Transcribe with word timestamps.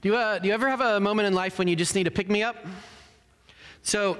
Do 0.00 0.10
you, 0.10 0.16
uh, 0.16 0.38
do 0.38 0.46
you 0.46 0.54
ever 0.54 0.68
have 0.68 0.80
a 0.80 1.00
moment 1.00 1.26
in 1.26 1.32
life 1.32 1.58
when 1.58 1.66
you 1.66 1.74
just 1.74 1.96
need 1.96 2.04
to 2.04 2.12
pick 2.12 2.30
me 2.30 2.44
up? 2.44 2.64
So, 3.82 4.18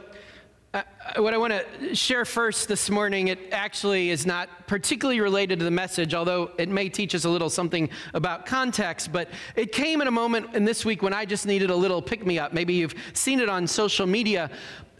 uh, 0.74 0.82
what 1.18 1.34
I 1.34 1.38
want 1.38 1.52
to 1.52 1.94
share 1.94 2.24
first 2.24 2.66
this 2.66 2.90
morning, 2.90 3.28
it 3.28 3.38
actually 3.52 4.10
is 4.10 4.26
not 4.26 4.66
particularly 4.66 5.20
related 5.20 5.60
to 5.60 5.64
the 5.64 5.70
message, 5.70 6.14
although 6.14 6.50
it 6.58 6.68
may 6.68 6.88
teach 6.88 7.14
us 7.14 7.24
a 7.24 7.30
little 7.30 7.48
something 7.48 7.90
about 8.12 8.44
context. 8.44 9.12
But 9.12 9.28
it 9.54 9.70
came 9.70 10.02
in 10.02 10.08
a 10.08 10.10
moment 10.10 10.52
in 10.56 10.64
this 10.64 10.84
week 10.84 11.00
when 11.00 11.14
I 11.14 11.24
just 11.24 11.46
needed 11.46 11.70
a 11.70 11.76
little 11.76 12.02
pick 12.02 12.26
me 12.26 12.40
up. 12.40 12.52
Maybe 12.52 12.74
you've 12.74 12.96
seen 13.12 13.38
it 13.38 13.48
on 13.48 13.68
social 13.68 14.06
media. 14.06 14.50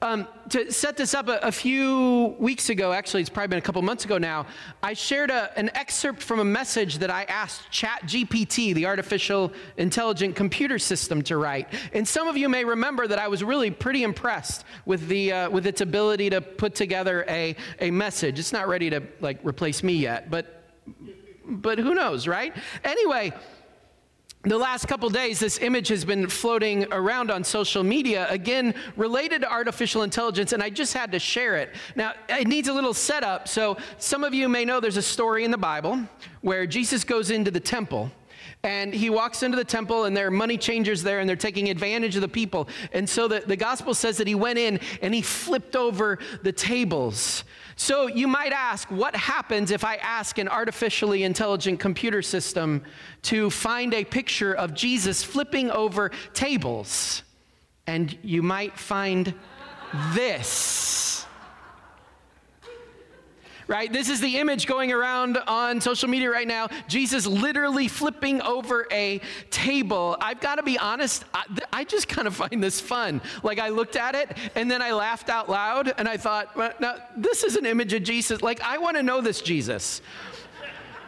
Um, 0.01 0.29
to 0.51 0.73
set 0.73 0.97
this 0.97 1.13
up 1.13 1.29
a, 1.29 1.39
a, 1.39 1.51
few 1.51 2.37
weeks 2.39 2.71
ago, 2.71 2.93
actually, 2.93 3.21
it's 3.21 3.31
probably 3.31 3.49
been 3.49 3.59
a 3.59 3.63
couple 3.63 3.83
months 3.83 4.05
ago 4.05 4.17
now, 4.17 4.47
I 4.81 4.93
shared 4.93 5.31
a, 5.31 5.57
an 5.59 5.71
excerpt 5.75 6.23
from 6.23 6.39
a 6.39 6.45
message 6.45 6.99
that 6.99 7.11
I 7.11 7.25
asked 7.25 7.63
ChatGPT, 7.73 8.75
the 8.75 8.87
artificial 8.87 9.53
intelligent 9.77 10.37
computer 10.37 10.79
system, 10.79 11.23
to 11.23 11.37
write. 11.37 11.69
And 11.93 12.07
some 12.07 12.29
of 12.29 12.37
you 12.37 12.49
may 12.49 12.65
remember 12.65 13.09
that 13.09 13.19
I 13.19 13.27
was 13.27 13.43
really 13.43 13.73
pretty 13.73 14.05
impressed 14.05 14.65
with, 14.87 15.09
the, 15.09 15.33
uh, 15.33 15.51
with 15.51 15.67
its 15.67 15.81
ability 15.81 16.31
to 16.31 16.41
put 16.41 16.77
together 16.77 17.25
a, 17.29 17.57
a 17.81 17.91
message. 17.91 18.39
It's 18.39 18.53
not 18.53 18.69
ready 18.69 18.91
to 18.91 19.03
like 19.21 19.41
replace 19.45 19.83
me 19.83 19.95
yet, 19.95 20.31
but, 20.31 20.63
but 21.45 21.79
who 21.81 21.95
knows, 21.95 22.29
right? 22.29 22.55
Anyway, 22.85 23.33
the 24.49 24.59
last 24.59 24.87
couple 24.87 25.09
days, 25.11 25.39
this 25.39 25.59
image 25.59 25.89
has 25.89 26.05
been 26.05 26.29
floating 26.29 26.87
around 26.93 27.31
on 27.31 27.45
social 27.45 27.83
media, 27.83 28.27
again, 28.31 28.75
related 28.97 29.43
to 29.43 29.51
artificial 29.51 30.03
intelligence, 30.03 30.53
and 30.53 30.63
I 30.63 30.71
just 30.71 30.95
had 30.95 31.13
to 31.13 31.19
share 31.19 31.57
it. 31.57 31.75
Now, 31.97 32.13
it 32.29 32.47
needs 32.47 32.69
a 32.69 32.73
little 32.73 32.95
setup. 32.95 33.49
So, 33.49 33.77
some 33.99 34.25
of 34.25 34.35
you 34.35 34.49
may 34.49 34.65
know 34.65 34.81
there's 34.81 34.97
a 34.97 35.03
story 35.03 35.45
in 35.45 35.51
the 35.51 35.59
Bible 35.59 36.01
where 36.41 36.67
Jesus 36.67 37.05
goes 37.05 37.31
into 37.31 37.51
the 37.51 37.61
temple. 37.61 38.11
And 38.65 38.93
he 38.93 39.09
walks 39.09 39.45
into 39.45 39.57
the 39.57 39.65
temple, 39.65 40.05
and 40.05 40.17
there 40.17 40.27
are 40.27 40.33
money 40.33 40.59
changers 40.59 41.03
there, 41.03 41.21
and 41.21 41.29
they're 41.29 41.37
taking 41.37 41.71
advantage 41.71 42.17
of 42.17 42.23
the 42.23 42.29
people. 42.29 42.69
And 42.93 43.09
so 43.09 43.29
the, 43.29 43.41
the 43.41 43.57
gospel 43.57 43.95
says 43.95 44.17
that 44.17 44.27
he 44.27 44.35
went 44.35 44.59
in 44.59 44.81
and 45.01 45.15
he 45.15 45.23
flipped 45.23 45.77
over 45.77 46.19
the 46.43 46.51
tables. 46.51 47.45
So 47.77 48.09
you 48.09 48.27
might 48.27 48.53
ask, 48.53 48.91
what 48.91 49.15
happens 49.15 49.71
if 49.71 49.85
I 49.85 49.97
ask 49.97 50.39
an 50.39 50.49
artificially 50.49 51.23
intelligent 51.23 51.79
computer 51.79 52.21
system 52.23 52.83
to 53.23 53.51
find 53.51 53.95
a 53.95 54.05
picture 54.05 54.53
of 54.53 54.75
Jesus 54.75 55.23
flipping 55.23 55.71
over 55.71 56.11
tables? 56.35 57.23
And 57.87 58.19
you 58.23 58.43
might 58.43 58.77
find 58.77 59.33
this 60.13 61.18
right? 63.69 63.93
This 63.93 64.09
is 64.09 64.21
the 64.21 64.39
image 64.39 64.67
going 64.67 64.91
around 64.93 65.37
on 65.47 65.81
social 65.81 66.09
media 66.09 66.31
right 66.31 66.49
now. 66.49 66.69
Jesus 66.89 67.27
literally 67.27 67.87
flipping 67.87 68.41
over 68.43 68.89
a 68.91 69.21
table. 69.51 70.17
I've 70.21 70.41
got 70.41 70.57
to 70.57 70.63
be 70.63 70.79
honest, 70.79 71.25
I, 71.35 71.45
I, 71.73 71.85
just 71.85 72.09
kind 72.09 72.27
of 72.27 72.35
find 72.35 72.65
this 72.65 72.81
fun. 72.81 73.21
Like 73.43 73.59
I 73.59 73.69
looked 73.69 73.97
at 73.97 74.15
it 74.15 74.37
and 74.55 74.71
then 74.71 74.83
I 74.83 74.93
laughed 74.93 75.29
out 75.29 75.49
loud 75.49 75.95
and 75.99 76.09
I 76.09 76.17
thought, 76.17 76.57
well, 76.57 76.73
now, 76.81 76.97
this 77.17 77.45
is 77.45 77.57
an 77.57 77.67
image 77.67 77.93
of 77.93 78.03
Jesus. 78.03 78.43
Like 78.43 78.61
I 78.63 78.79
want 78.79 78.97
to 78.97 79.03
know 79.03 79.21
this 79.21 79.41
Jesus. 79.43 80.01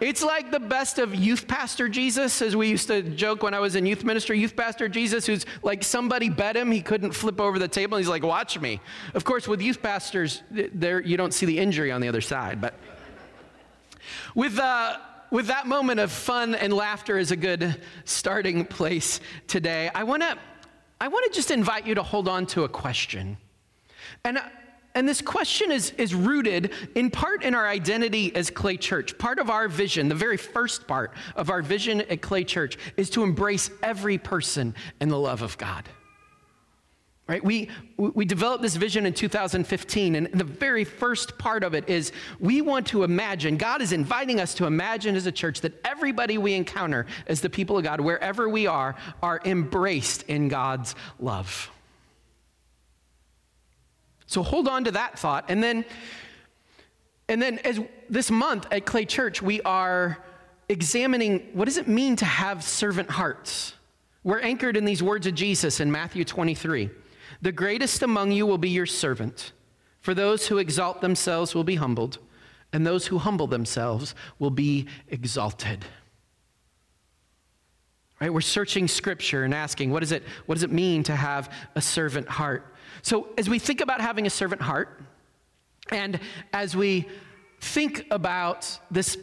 It's 0.00 0.22
like 0.22 0.50
the 0.50 0.60
best 0.60 0.98
of 0.98 1.14
youth 1.14 1.46
pastor 1.46 1.86
Jesus, 1.88 2.40
as 2.40 2.56
we 2.56 2.68
used 2.68 2.88
to 2.88 3.02
joke 3.02 3.42
when 3.42 3.52
I 3.52 3.60
was 3.60 3.76
in 3.76 3.84
youth 3.84 4.02
ministry. 4.02 4.38
Youth 4.38 4.56
pastor 4.56 4.88
Jesus, 4.88 5.26
who's 5.26 5.44
like 5.62 5.84
somebody 5.84 6.30
bet 6.30 6.56
him 6.56 6.70
he 6.70 6.80
couldn't 6.80 7.12
flip 7.12 7.38
over 7.38 7.58
the 7.58 7.68
table. 7.68 7.96
And 7.96 8.04
he's 8.04 8.08
like, 8.08 8.22
watch 8.22 8.58
me. 8.58 8.80
Of 9.12 9.24
course, 9.24 9.46
with 9.46 9.60
youth 9.60 9.82
pastors, 9.82 10.42
there 10.50 11.00
you 11.00 11.18
don't 11.18 11.34
see 11.34 11.44
the 11.44 11.58
injury 11.58 11.92
on 11.92 12.00
the 12.00 12.08
other 12.08 12.22
side. 12.22 12.62
But 12.62 12.74
with, 14.34 14.58
uh, 14.58 14.96
with 15.30 15.48
that 15.48 15.66
moment 15.66 16.00
of 16.00 16.10
fun 16.10 16.54
and 16.54 16.72
laughter 16.72 17.18
is 17.18 17.30
a 17.30 17.36
good 17.36 17.78
starting 18.04 18.64
place 18.64 19.20
today, 19.46 19.90
I 19.94 20.04
want 20.04 20.22
to 20.22 20.38
I 21.02 21.08
want 21.08 21.24
to 21.32 21.36
just 21.36 21.50
invite 21.50 21.86
you 21.86 21.94
to 21.94 22.02
hold 22.02 22.28
on 22.28 22.44
to 22.48 22.64
a 22.64 22.68
question. 22.68 23.38
And 24.22 24.38
and 24.94 25.08
this 25.08 25.20
question 25.20 25.70
is, 25.70 25.92
is 25.92 26.14
rooted 26.14 26.72
in 26.94 27.10
part 27.10 27.44
in 27.44 27.54
our 27.54 27.66
identity 27.66 28.34
as 28.34 28.50
Clay 28.50 28.76
Church. 28.76 29.16
Part 29.18 29.38
of 29.38 29.48
our 29.48 29.68
vision, 29.68 30.08
the 30.08 30.14
very 30.14 30.36
first 30.36 30.88
part 30.88 31.12
of 31.36 31.50
our 31.50 31.62
vision 31.62 32.00
at 32.02 32.20
Clay 32.20 32.44
Church, 32.44 32.76
is 32.96 33.10
to 33.10 33.22
embrace 33.22 33.70
every 33.82 34.18
person 34.18 34.74
in 35.00 35.08
the 35.08 35.18
love 35.18 35.42
of 35.42 35.56
God. 35.58 35.88
Right? 37.28 37.44
We, 37.44 37.68
we 37.96 38.24
developed 38.24 38.60
this 38.60 38.74
vision 38.74 39.06
in 39.06 39.14
2015, 39.14 40.16
and 40.16 40.26
the 40.32 40.42
very 40.42 40.82
first 40.82 41.38
part 41.38 41.62
of 41.62 41.74
it 41.74 41.88
is 41.88 42.10
we 42.40 42.60
want 42.60 42.88
to 42.88 43.04
imagine, 43.04 43.56
God 43.56 43.82
is 43.82 43.92
inviting 43.92 44.40
us 44.40 44.54
to 44.54 44.66
imagine 44.66 45.14
as 45.14 45.26
a 45.26 45.32
church 45.32 45.60
that 45.60 45.80
everybody 45.84 46.38
we 46.38 46.54
encounter 46.54 47.06
as 47.28 47.40
the 47.40 47.48
people 47.48 47.78
of 47.78 47.84
God, 47.84 48.00
wherever 48.00 48.48
we 48.48 48.66
are, 48.66 48.96
are 49.22 49.40
embraced 49.44 50.24
in 50.24 50.48
God's 50.48 50.96
love. 51.20 51.70
So 54.30 54.44
hold 54.44 54.68
on 54.68 54.84
to 54.84 54.92
that 54.92 55.18
thought. 55.18 55.46
And 55.48 55.60
then, 55.60 55.84
and 57.28 57.42
then 57.42 57.58
as 57.58 57.80
this 58.08 58.30
month 58.30 58.64
at 58.70 58.86
Clay 58.86 59.04
Church, 59.04 59.42
we 59.42 59.60
are 59.62 60.18
examining 60.68 61.48
what 61.52 61.64
does 61.64 61.78
it 61.78 61.88
mean 61.88 62.14
to 62.14 62.24
have 62.24 62.62
servant 62.62 63.10
hearts? 63.10 63.74
We're 64.22 64.38
anchored 64.38 64.76
in 64.76 64.84
these 64.84 65.02
words 65.02 65.26
of 65.26 65.34
Jesus 65.34 65.80
in 65.80 65.90
Matthew 65.90 66.24
23. 66.24 66.90
The 67.42 67.50
greatest 67.50 68.04
among 68.04 68.30
you 68.30 68.46
will 68.46 68.56
be 68.56 68.68
your 68.68 68.86
servant. 68.86 69.50
For 70.00 70.14
those 70.14 70.46
who 70.46 70.58
exalt 70.58 71.00
themselves 71.00 71.52
will 71.52 71.64
be 71.64 71.74
humbled, 71.74 72.18
and 72.72 72.86
those 72.86 73.08
who 73.08 73.18
humble 73.18 73.48
themselves 73.48 74.14
will 74.38 74.50
be 74.50 74.86
exalted. 75.08 75.84
Right? 78.20 78.32
We're 78.32 78.42
searching 78.42 78.86
scripture 78.86 79.42
and 79.42 79.52
asking, 79.52 79.90
what, 79.90 80.04
is 80.04 80.12
it, 80.12 80.22
what 80.46 80.54
does 80.54 80.62
it 80.62 80.70
mean 80.70 81.02
to 81.04 81.16
have 81.16 81.52
a 81.74 81.80
servant 81.80 82.28
heart? 82.28 82.69
So, 83.02 83.28
as 83.38 83.48
we 83.48 83.58
think 83.58 83.80
about 83.80 84.00
having 84.00 84.26
a 84.26 84.30
servant 84.30 84.62
heart, 84.62 85.00
and 85.90 86.20
as 86.52 86.76
we 86.76 87.08
think 87.60 88.06
about 88.10 88.78
this 88.90 89.16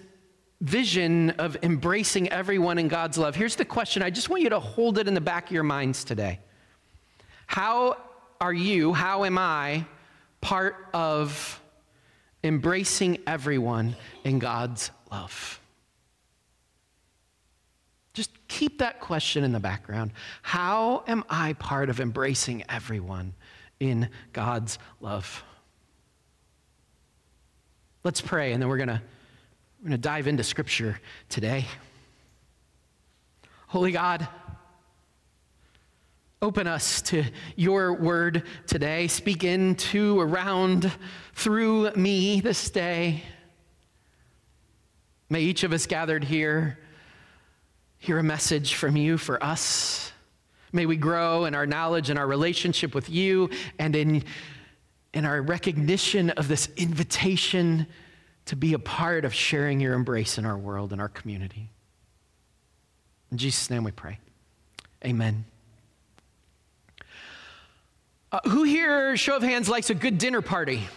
vision 0.61 1.31
of 1.31 1.57
embracing 1.63 2.29
everyone 2.29 2.77
in 2.77 2.87
God's 2.87 3.17
love, 3.17 3.35
here's 3.35 3.55
the 3.55 3.65
question. 3.65 4.01
I 4.01 4.09
just 4.09 4.29
want 4.29 4.43
you 4.43 4.49
to 4.49 4.59
hold 4.59 4.97
it 4.97 5.07
in 5.07 5.13
the 5.13 5.21
back 5.21 5.47
of 5.47 5.51
your 5.51 5.63
minds 5.63 6.03
today. 6.03 6.39
How 7.45 7.97
are 8.41 8.53
you, 8.53 8.93
how 8.93 9.23
am 9.23 9.37
I 9.37 9.85
part 10.41 10.75
of 10.93 11.61
embracing 12.43 13.19
everyone 13.25 13.95
in 14.23 14.39
God's 14.39 14.91
love? 15.11 15.59
Just 18.13 18.31
keep 18.47 18.79
that 18.79 18.99
question 18.99 19.43
in 19.43 19.51
the 19.51 19.59
background. 19.59 20.11
How 20.41 21.03
am 21.07 21.23
I 21.29 21.53
part 21.53 21.89
of 21.89 21.99
embracing 21.99 22.63
everyone 22.67 23.33
in 23.79 24.09
God's 24.33 24.79
love. 24.99 25.43
Let's 28.03 28.21
pray, 28.21 28.53
and 28.53 28.61
then 28.61 28.69
we're 28.69 28.77
going 28.77 28.87
to 28.89 29.01
we're 29.79 29.89
going 29.89 30.01
to 30.01 30.07
dive 30.07 30.27
into 30.27 30.43
Scripture 30.43 30.99
today. 31.29 31.65
Holy 33.67 33.91
God, 33.91 34.27
open 36.41 36.65
us 36.65 37.01
to 37.03 37.23
your 37.55 37.93
word 37.93 38.43
today. 38.65 39.07
Speak 39.07 39.43
into, 39.43 40.19
around, 40.19 40.91
through 41.33 41.91
me 41.91 42.41
this 42.41 42.69
day. 42.71 43.23
May 45.29 45.41
each 45.41 45.63
of 45.63 45.73
us 45.73 45.85
gathered 45.85 46.23
here 46.23 46.79
hear 47.99 48.17
a 48.17 48.23
message 48.23 48.75
from 48.75 48.95
you 48.95 49.17
for 49.17 49.43
us. 49.43 50.06
May 50.71 50.85
we 50.85 50.97
grow 50.97 51.45
in 51.45 51.55
our 51.55 51.65
knowledge 51.65 52.09
and 52.09 52.19
our 52.19 52.27
relationship 52.27 52.93
with 52.93 53.09
you 53.09 53.49
and 53.79 53.95
in, 53.95 54.23
in 55.13 55.25
our 55.25 55.41
recognition 55.41 56.29
of 56.31 56.47
this 56.47 56.69
invitation 56.75 57.87
to 58.45 58.55
be 58.55 58.73
a 58.73 58.79
part 58.79 59.25
of 59.25 59.33
sharing 59.33 59.79
your 59.79 59.93
embrace 59.93 60.37
in 60.37 60.45
our 60.45 60.57
world 60.57 60.91
and 60.91 61.01
our 61.01 61.09
community. 61.09 61.69
In 63.31 63.37
Jesus' 63.37 63.69
name 63.69 63.83
we 63.83 63.91
pray. 63.91 64.19
Amen. 65.05 65.45
Uh, 68.31 68.39
who 68.45 68.63
here, 68.63 69.15
show 69.15 69.37
of 69.37 69.43
hands, 69.43 69.69
likes 69.69 69.89
a 69.89 69.95
good 69.95 70.17
dinner 70.17 70.41
party? 70.41 70.87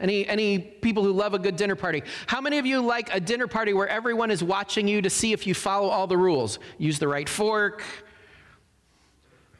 Any, 0.00 0.26
any 0.26 0.58
people 0.58 1.04
who 1.04 1.12
love 1.12 1.34
a 1.34 1.38
good 1.38 1.56
dinner 1.56 1.76
party? 1.76 2.02
How 2.26 2.40
many 2.40 2.56
of 2.58 2.64
you 2.64 2.80
like 2.80 3.14
a 3.14 3.20
dinner 3.20 3.46
party 3.46 3.74
where 3.74 3.88
everyone 3.88 4.30
is 4.30 4.42
watching 4.42 4.88
you 4.88 5.02
to 5.02 5.10
see 5.10 5.34
if 5.34 5.46
you 5.46 5.52
follow 5.52 5.88
all 5.88 6.06
the 6.06 6.16
rules? 6.16 6.58
Use 6.78 6.98
the 6.98 7.08
right 7.08 7.28
fork, 7.28 7.82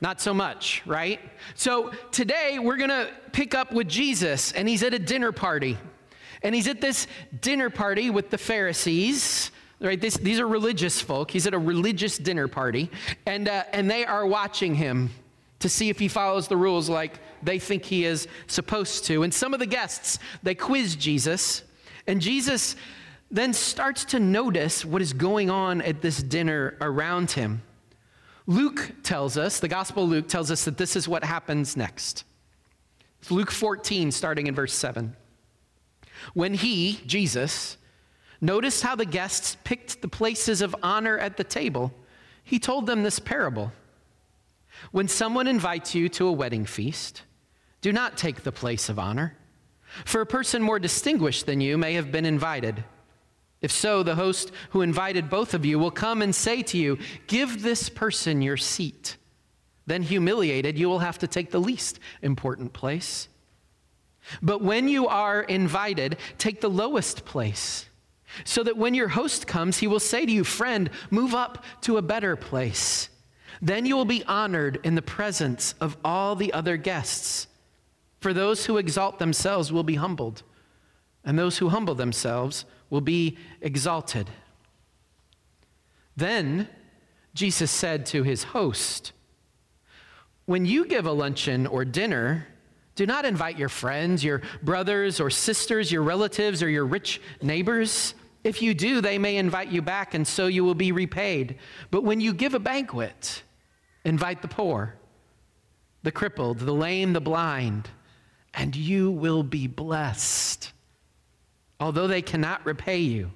not 0.01 0.21
so 0.21 0.33
much, 0.33 0.83
right? 0.87 1.21
So 1.55 1.93
today 2.11 2.59
we're 2.59 2.77
going 2.77 2.91
to 2.91 3.09
pick 3.33 3.55
up 3.55 3.73
with 3.73 3.89
Jesus, 3.89 4.53
and 4.53 4.69
he's 4.69 4.83
at 4.83 4.95
a 4.95 4.99
dinner 4.99 5.33
party. 5.33 5.77
And 6.43 6.55
he's 6.55 6.69
at 6.69 6.81
this 6.81 7.07
dinner 7.41 7.69
party 7.69 8.09
with 8.09 8.31
the 8.31 8.39
Pharisees, 8.39 9.51
right? 9.81 10.01
This, 10.01 10.17
these 10.17 10.41
are 10.41 10.49
religious 10.49 11.01
folk. 11.01 11.31
He's 11.31 11.47
at 11.47 11.55
a 11.55 11.59
religious 11.59 12.17
dinner 12.17 12.49
party, 12.49 12.91
and, 13.27 13.49
uh, 13.49 13.65
and 13.73 13.91
they 13.91 14.05
are 14.05 14.27
watching 14.27 14.75
him 14.75 15.11
to 15.59 15.69
see 15.69 15.91
if 15.91 15.99
he 15.99 16.09
follows 16.09 16.49
the 16.49 16.57
rules 16.57 16.89
like 16.89 17.19
they 17.43 17.59
think 17.59 17.85
he 17.85 18.05
is 18.07 18.27
supposed 18.47 19.05
to. 19.07 19.23
And 19.23 19.33
some 19.33 19.53
of 19.53 19.61
the 19.61 19.67
guests, 19.67 20.19
they 20.43 20.55
quiz 20.55 20.97
Jesus, 20.97 21.63
and 22.07 22.21
Jesus 22.21 22.77
then 23.31 23.53
starts 23.53 24.07
to 24.07 24.19
notice 24.19 24.85
what 24.85 25.03
is 25.03 25.13
going 25.13 25.51
on 25.51 25.83
at 25.83 26.01
this 26.01 26.23
dinner 26.23 26.77
around 26.81 27.31
him. 27.31 27.63
Luke 28.51 28.95
tells 29.05 29.39
us, 29.39 29.61
the 29.61 29.69
Gospel 29.69 30.03
of 30.03 30.11
Luke 30.11 30.27
tells 30.27 30.51
us 30.51 30.65
that 30.65 30.77
this 30.77 30.97
is 30.97 31.07
what 31.07 31.23
happens 31.23 31.77
next. 31.77 32.25
It's 33.21 33.31
Luke 33.31 33.53
14, 33.53 34.11
starting 34.11 34.49
in 34.49 34.57
verse 34.57 34.75
7. 34.75 35.15
When 36.35 36.55
he, 36.55 36.99
Jesus, 37.07 37.77
noticed 38.41 38.83
how 38.83 38.97
the 38.97 39.05
guests 39.05 39.57
picked 39.63 40.03
the 40.03 40.09
places 40.09 40.63
of 40.63 40.75
honor 40.83 41.17
at 41.17 41.37
the 41.37 41.45
table, 41.45 41.93
he 42.43 42.59
told 42.59 42.87
them 42.87 43.05
this 43.05 43.21
parable. 43.21 43.71
When 44.91 45.07
someone 45.07 45.47
invites 45.47 45.95
you 45.95 46.09
to 46.09 46.27
a 46.27 46.33
wedding 46.33 46.67
feast, 46.67 47.23
do 47.83 47.93
not 47.93 48.19
take 48.19 48.43
the 48.43 48.51
place 48.51 48.89
of 48.89 48.99
honor, 48.99 49.37
for 50.05 50.23
a 50.23 50.27
person 50.27 50.61
more 50.61 50.81
distinguished 50.81 51.47
than 51.47 51.61
you 51.61 51.79
may 51.79 51.93
have 51.93 52.11
been 52.11 52.27
invited. 52.27 52.83
If 53.63 53.71
so, 53.71 54.03
the 54.03 54.15
host 54.15 54.53
who 54.71 54.81
invited 54.81 55.29
both 55.29 55.53
of 55.53 55.67
you 55.67 55.79
will 55.79 55.91
come 55.91 56.23
and 56.23 56.35
say 56.35 56.63
to 56.63 56.79
you, 56.79 56.99
Give 57.27 57.63
this 57.63 57.89
person 57.89 58.41
your 58.41 58.57
seat. 58.57 59.17
Then, 59.87 60.03
humiliated, 60.03 60.79
you 60.79 60.89
will 60.89 61.01
have 61.01 61.19
to 61.19 61.27
take 61.27 61.51
the 61.51 61.61
least 61.61 61.99
important 62.23 62.73
place. 62.73 63.29
But 64.41 64.63
when 64.63 64.89
you 64.89 65.09
are 65.09 65.43
invited, 65.43 66.17
take 66.39 66.61
the 66.61 66.71
lowest 66.71 67.25
place, 67.25 67.87
so 68.45 68.63
that 68.63 68.77
when 68.77 68.95
your 68.95 69.09
host 69.09 69.47
comes, 69.47 69.79
he 69.79 69.87
will 69.87 70.01
say 70.01 70.25
to 70.25 70.33
you, 70.33 70.45
Friend, 70.45 70.89
move 71.11 71.35
up 71.35 71.65
to 71.83 71.97
a 71.97 72.03
better 72.03 72.37
place. 72.37 73.09
Then 73.61 73.85
you 73.85 73.97
will 73.97 74.05
be 74.07 74.25
honored 74.25 74.81
in 74.85 74.95
the 74.95 75.03
presence 75.03 75.75
of 75.81 75.97
all 76.05 76.35
the 76.35 76.53
other 76.53 76.77
guests. 76.77 77.47
For 78.21 78.33
those 78.33 78.67
who 78.67 78.77
exalt 78.77 79.19
themselves 79.19 79.73
will 79.73 79.83
be 79.83 79.97
humbled, 79.97 80.43
and 81.25 81.39
those 81.39 81.59
who 81.59 81.69
humble 81.69 81.95
themselves 81.95 82.65
will 82.91 83.01
be 83.01 83.39
exalted. 83.61 84.29
Then 86.17 86.69
Jesus 87.35 87.71
said 87.71 88.05
to 88.07 88.23
his 88.25 88.43
host, 88.43 89.13
When 90.45 90.67
you 90.67 90.85
give 90.85 91.07
a 91.07 91.13
luncheon 91.13 91.67
or 91.67 91.85
dinner, 91.85 92.47
do 92.97 93.07
not 93.07 93.25
invite 93.25 93.59
your 93.59 93.69
friends, 93.69 94.23
your 94.23 94.43
brothers 94.63 95.21
or 95.21 95.31
sisters, 95.31 95.91
your 95.91 96.03
relatives, 96.03 96.63
or 96.63 96.69
your 96.69 96.85
rich 96.85 97.21
neighbors. 97.41 98.15
If 98.43 98.61
you 98.61 98.75
do, 98.75 99.01
they 99.01 99.17
may 99.17 99.37
invite 99.37 99.71
you 99.71 99.81
back, 99.81 100.15
and 100.15 100.27
so 100.27 100.49
you 100.49 100.65
will 100.65 100.75
be 100.75 100.93
repaid. 100.93 101.59
But 101.91 102.05
when 102.05 102.21
you 102.21 102.35
give 102.35 102.55
a 102.55 102.59
banquet, 102.59 103.43
invite 104.05 104.43
the 104.43 104.49
poor, 104.49 104.97
the 106.03 106.13
crippled, 106.13 106.59
the 106.59 106.73
lame, 106.73 107.13
the 107.13 107.21
blind, 107.21 107.89
and 108.53 108.75
you 108.75 109.11
will 109.11 109.43
be 109.43 109.67
blessed 109.67 110.73
Although 111.81 112.07
they 112.07 112.23
cannot 112.23 112.65
repay 112.67 112.99
you, 112.99 113.31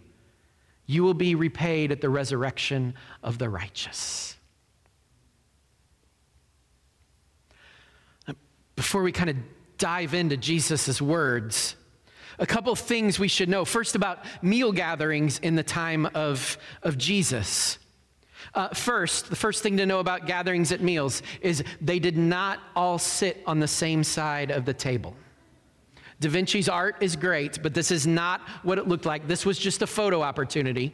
you 0.86 1.02
will 1.02 1.14
be 1.14 1.34
repaid 1.34 1.90
at 1.90 2.02
the 2.02 2.10
resurrection 2.10 2.94
of 3.22 3.38
the 3.38 3.48
righteous. 3.48 4.36
Before 8.76 9.02
we 9.02 9.12
kind 9.12 9.30
of 9.30 9.36
dive 9.78 10.12
into 10.12 10.36
Jesus' 10.36 11.00
words, 11.00 11.74
a 12.38 12.46
couple 12.46 12.74
things 12.74 13.18
we 13.18 13.28
should 13.28 13.48
know. 13.48 13.64
First, 13.64 13.94
about 13.94 14.24
meal 14.42 14.72
gatherings 14.72 15.38
in 15.38 15.54
the 15.54 15.62
time 15.62 16.06
of, 16.14 16.58
of 16.82 16.98
Jesus. 16.98 17.78
Uh, 18.52 18.68
first, 18.68 19.30
the 19.30 19.36
first 19.36 19.62
thing 19.62 19.76
to 19.78 19.86
know 19.86 20.00
about 20.00 20.26
gatherings 20.26 20.70
at 20.70 20.82
meals 20.82 21.22
is 21.40 21.64
they 21.80 21.98
did 21.98 22.18
not 22.18 22.58
all 22.76 22.98
sit 22.98 23.42
on 23.46 23.60
the 23.60 23.68
same 23.68 24.04
side 24.04 24.50
of 24.50 24.64
the 24.64 24.74
table. 24.74 25.14
Da 26.24 26.30
Vinci's 26.30 26.70
art 26.70 26.96
is 27.02 27.16
great, 27.16 27.62
but 27.62 27.74
this 27.74 27.90
is 27.90 28.06
not 28.06 28.40
what 28.62 28.78
it 28.78 28.88
looked 28.88 29.04
like. 29.04 29.28
This 29.28 29.44
was 29.44 29.58
just 29.58 29.82
a 29.82 29.86
photo 29.86 30.22
opportunity 30.22 30.90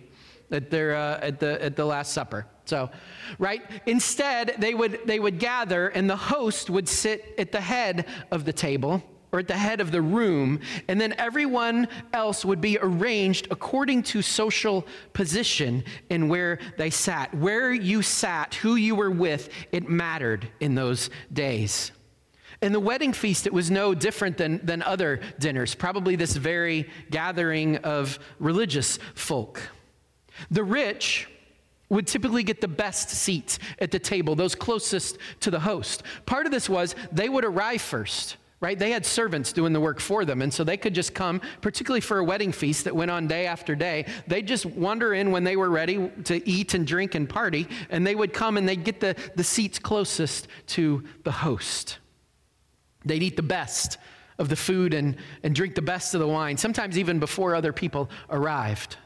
at, 0.50 0.70
their, 0.70 0.96
uh, 0.96 1.20
at, 1.22 1.38
the, 1.38 1.62
at 1.62 1.76
the 1.76 1.84
Last 1.84 2.12
Supper. 2.12 2.46
So, 2.64 2.90
right? 3.38 3.62
Instead, 3.86 4.56
they 4.58 4.74
would, 4.74 5.02
they 5.06 5.20
would 5.20 5.38
gather, 5.38 5.86
and 5.86 6.10
the 6.10 6.16
host 6.16 6.68
would 6.68 6.88
sit 6.88 7.32
at 7.38 7.52
the 7.52 7.60
head 7.60 8.06
of 8.32 8.44
the 8.44 8.52
table 8.52 9.04
or 9.30 9.38
at 9.38 9.46
the 9.46 9.56
head 9.56 9.80
of 9.80 9.92
the 9.92 10.02
room, 10.02 10.58
and 10.88 11.00
then 11.00 11.12
everyone 11.12 11.86
else 12.12 12.44
would 12.44 12.60
be 12.60 12.76
arranged 12.82 13.46
according 13.52 14.02
to 14.02 14.22
social 14.22 14.84
position 15.12 15.84
and 16.10 16.28
where 16.28 16.58
they 16.76 16.90
sat. 16.90 17.32
Where 17.36 17.72
you 17.72 18.02
sat, 18.02 18.56
who 18.56 18.74
you 18.74 18.96
were 18.96 19.12
with, 19.12 19.48
it 19.70 19.88
mattered 19.88 20.50
in 20.58 20.74
those 20.74 21.08
days. 21.32 21.92
In 22.62 22.72
the 22.72 22.80
wedding 22.80 23.14
feast, 23.14 23.46
it 23.46 23.52
was 23.54 23.70
no 23.70 23.94
different 23.94 24.36
than, 24.36 24.60
than 24.64 24.82
other 24.82 25.20
dinners, 25.38 25.74
probably 25.74 26.14
this 26.14 26.36
very 26.36 26.90
gathering 27.10 27.76
of 27.78 28.18
religious 28.38 28.98
folk. 29.14 29.62
The 30.50 30.62
rich 30.62 31.28
would 31.88 32.06
typically 32.06 32.42
get 32.42 32.60
the 32.60 32.68
best 32.68 33.08
seats 33.10 33.58
at 33.78 33.90
the 33.90 33.98
table, 33.98 34.36
those 34.36 34.54
closest 34.54 35.16
to 35.40 35.50
the 35.50 35.60
host. 35.60 36.02
Part 36.26 36.46
of 36.46 36.52
this 36.52 36.68
was 36.68 36.94
they 37.10 37.28
would 37.28 37.46
arrive 37.46 37.80
first, 37.80 38.36
right? 38.60 38.78
They 38.78 38.90
had 38.90 39.06
servants 39.06 39.54
doing 39.54 39.72
the 39.72 39.80
work 39.80 39.98
for 39.98 40.26
them, 40.26 40.42
and 40.42 40.52
so 40.52 40.62
they 40.62 40.76
could 40.76 40.94
just 40.94 41.14
come, 41.14 41.40
particularly 41.62 42.02
for 42.02 42.18
a 42.18 42.24
wedding 42.24 42.52
feast 42.52 42.84
that 42.84 42.94
went 42.94 43.10
on 43.10 43.26
day 43.26 43.46
after 43.46 43.74
day. 43.74 44.04
They'd 44.28 44.46
just 44.46 44.66
wander 44.66 45.14
in 45.14 45.32
when 45.32 45.44
they 45.44 45.56
were 45.56 45.70
ready 45.70 46.10
to 46.24 46.48
eat 46.48 46.74
and 46.74 46.86
drink 46.86 47.14
and 47.14 47.28
party, 47.28 47.66
and 47.88 48.06
they 48.06 48.14
would 48.14 48.34
come 48.34 48.58
and 48.58 48.68
they'd 48.68 48.84
get 48.84 49.00
the, 49.00 49.16
the 49.34 49.44
seats 49.44 49.78
closest 49.78 50.46
to 50.68 51.02
the 51.24 51.32
host. 51.32 51.98
They'd 53.04 53.22
eat 53.22 53.36
the 53.36 53.42
best 53.42 53.98
of 54.38 54.48
the 54.48 54.56
food 54.56 54.94
and, 54.94 55.16
and 55.42 55.54
drink 55.54 55.74
the 55.74 55.82
best 55.82 56.14
of 56.14 56.20
the 56.20 56.28
wine, 56.28 56.56
sometimes 56.56 56.98
even 56.98 57.18
before 57.18 57.54
other 57.54 57.72
people 57.72 58.10
arrived. 58.30 58.96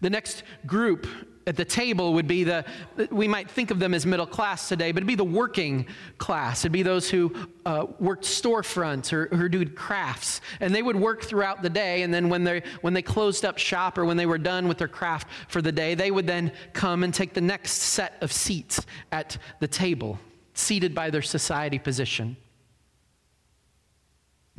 The 0.00 0.10
next 0.10 0.42
group 0.66 1.06
at 1.46 1.56
the 1.56 1.64
table 1.64 2.14
would 2.14 2.28
be 2.28 2.44
the, 2.44 2.64
we 3.10 3.26
might 3.26 3.50
think 3.50 3.70
of 3.70 3.78
them 3.78 3.92
as 3.92 4.06
middle 4.06 4.26
class 4.26 4.68
today, 4.68 4.92
but 4.92 4.98
it'd 4.98 5.08
be 5.08 5.16
the 5.16 5.24
working 5.24 5.86
class. 6.18 6.60
It'd 6.60 6.72
be 6.72 6.82
those 6.82 7.10
who 7.10 7.34
uh, 7.66 7.86
worked 7.98 8.24
storefronts 8.24 9.12
or 9.12 9.34
who 9.34 9.48
did 9.48 9.74
crafts. 9.74 10.40
And 10.60 10.74
they 10.74 10.82
would 10.82 10.96
work 10.96 11.24
throughout 11.24 11.62
the 11.62 11.70
day. 11.70 12.02
And 12.02 12.12
then 12.14 12.28
when, 12.28 12.44
they 12.44 12.62
when 12.82 12.94
they 12.94 13.02
closed 13.02 13.44
up 13.44 13.58
shop 13.58 13.98
or 13.98 14.04
when 14.04 14.16
they 14.16 14.26
were 14.26 14.38
done 14.38 14.68
with 14.68 14.78
their 14.78 14.88
craft 14.88 15.28
for 15.48 15.60
the 15.60 15.72
day, 15.72 15.94
they 15.94 16.10
would 16.10 16.26
then 16.26 16.52
come 16.72 17.02
and 17.02 17.12
take 17.12 17.34
the 17.34 17.40
next 17.40 17.72
set 17.72 18.16
of 18.20 18.32
seats 18.32 18.84
at 19.10 19.36
the 19.58 19.68
table, 19.68 20.18
seated 20.54 20.94
by 20.94 21.10
their 21.10 21.22
society 21.22 21.78
position. 21.78 22.36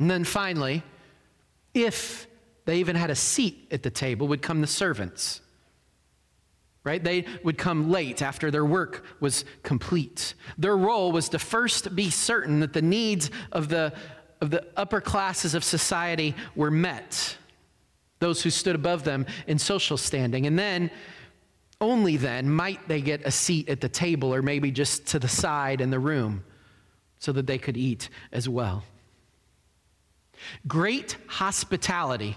And 0.02 0.10
then 0.10 0.24
finally, 0.24 0.82
if 1.74 2.26
they 2.64 2.80
even 2.80 2.96
had 2.96 3.10
a 3.10 3.14
seat 3.14 3.68
at 3.70 3.84
the 3.84 3.90
table, 3.90 4.26
would 4.26 4.42
come 4.42 4.60
the 4.60 4.66
servants. 4.66 5.40
Right? 6.82 7.04
They 7.04 7.24
would 7.44 7.56
come 7.56 7.88
late 7.88 8.20
after 8.20 8.50
their 8.50 8.64
work 8.64 9.04
was 9.20 9.44
complete. 9.62 10.34
Their 10.58 10.76
role 10.76 11.12
was 11.12 11.28
to 11.28 11.38
first 11.38 11.94
be 11.94 12.10
certain 12.10 12.58
that 12.58 12.72
the 12.72 12.82
needs 12.82 13.30
of 13.52 13.68
the, 13.68 13.92
of 14.40 14.50
the 14.50 14.66
upper 14.76 15.00
classes 15.00 15.54
of 15.54 15.62
society 15.62 16.34
were 16.56 16.72
met, 16.72 17.36
those 18.18 18.42
who 18.42 18.50
stood 18.50 18.74
above 18.74 19.04
them 19.04 19.24
in 19.46 19.56
social 19.56 19.96
standing. 19.96 20.46
And 20.48 20.58
then, 20.58 20.90
only 21.80 22.16
then, 22.16 22.50
might 22.50 22.88
they 22.88 23.00
get 23.00 23.24
a 23.24 23.30
seat 23.30 23.68
at 23.68 23.80
the 23.80 23.88
table 23.88 24.34
or 24.34 24.42
maybe 24.42 24.72
just 24.72 25.06
to 25.06 25.20
the 25.20 25.28
side 25.28 25.80
in 25.80 25.90
the 25.90 26.00
room 26.00 26.42
so 27.20 27.30
that 27.30 27.46
they 27.46 27.58
could 27.58 27.76
eat 27.76 28.08
as 28.32 28.48
well. 28.48 28.82
Great 30.66 31.16
hospitality 31.26 32.36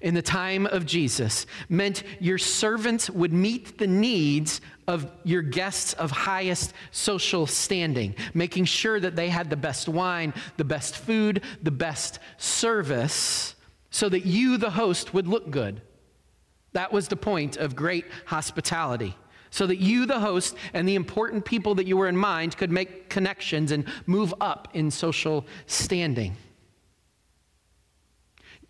in 0.00 0.14
the 0.14 0.22
time 0.22 0.66
of 0.66 0.84
Jesus 0.84 1.46
meant 1.68 2.02
your 2.20 2.38
servants 2.38 3.08
would 3.08 3.32
meet 3.32 3.78
the 3.78 3.86
needs 3.86 4.60
of 4.86 5.10
your 5.24 5.42
guests 5.42 5.94
of 5.94 6.10
highest 6.10 6.74
social 6.90 7.46
standing, 7.46 8.14
making 8.34 8.66
sure 8.66 9.00
that 9.00 9.16
they 9.16 9.30
had 9.30 9.48
the 9.48 9.56
best 9.56 9.88
wine, 9.88 10.34
the 10.58 10.64
best 10.64 10.96
food, 10.96 11.42
the 11.62 11.70
best 11.70 12.18
service, 12.36 13.54
so 13.90 14.08
that 14.08 14.26
you, 14.26 14.58
the 14.58 14.70
host, 14.70 15.14
would 15.14 15.26
look 15.26 15.50
good. 15.50 15.80
That 16.72 16.92
was 16.92 17.08
the 17.08 17.16
point 17.16 17.56
of 17.56 17.74
great 17.74 18.04
hospitality. 18.26 19.16
So 19.50 19.66
that 19.68 19.78
you, 19.78 20.04
the 20.04 20.18
host, 20.18 20.56
and 20.72 20.86
the 20.86 20.96
important 20.96 21.44
people 21.44 21.76
that 21.76 21.86
you 21.86 21.96
were 21.96 22.08
in 22.08 22.16
mind 22.16 22.56
could 22.56 22.72
make 22.72 23.08
connections 23.08 23.70
and 23.70 23.86
move 24.04 24.34
up 24.40 24.68
in 24.74 24.90
social 24.90 25.46
standing. 25.66 26.36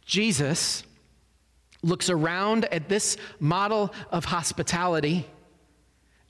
Jesus 0.04 0.84
looks 1.82 2.10
around 2.10 2.64
at 2.66 2.88
this 2.88 3.16
model 3.38 3.92
of 4.10 4.24
hospitality 4.24 5.26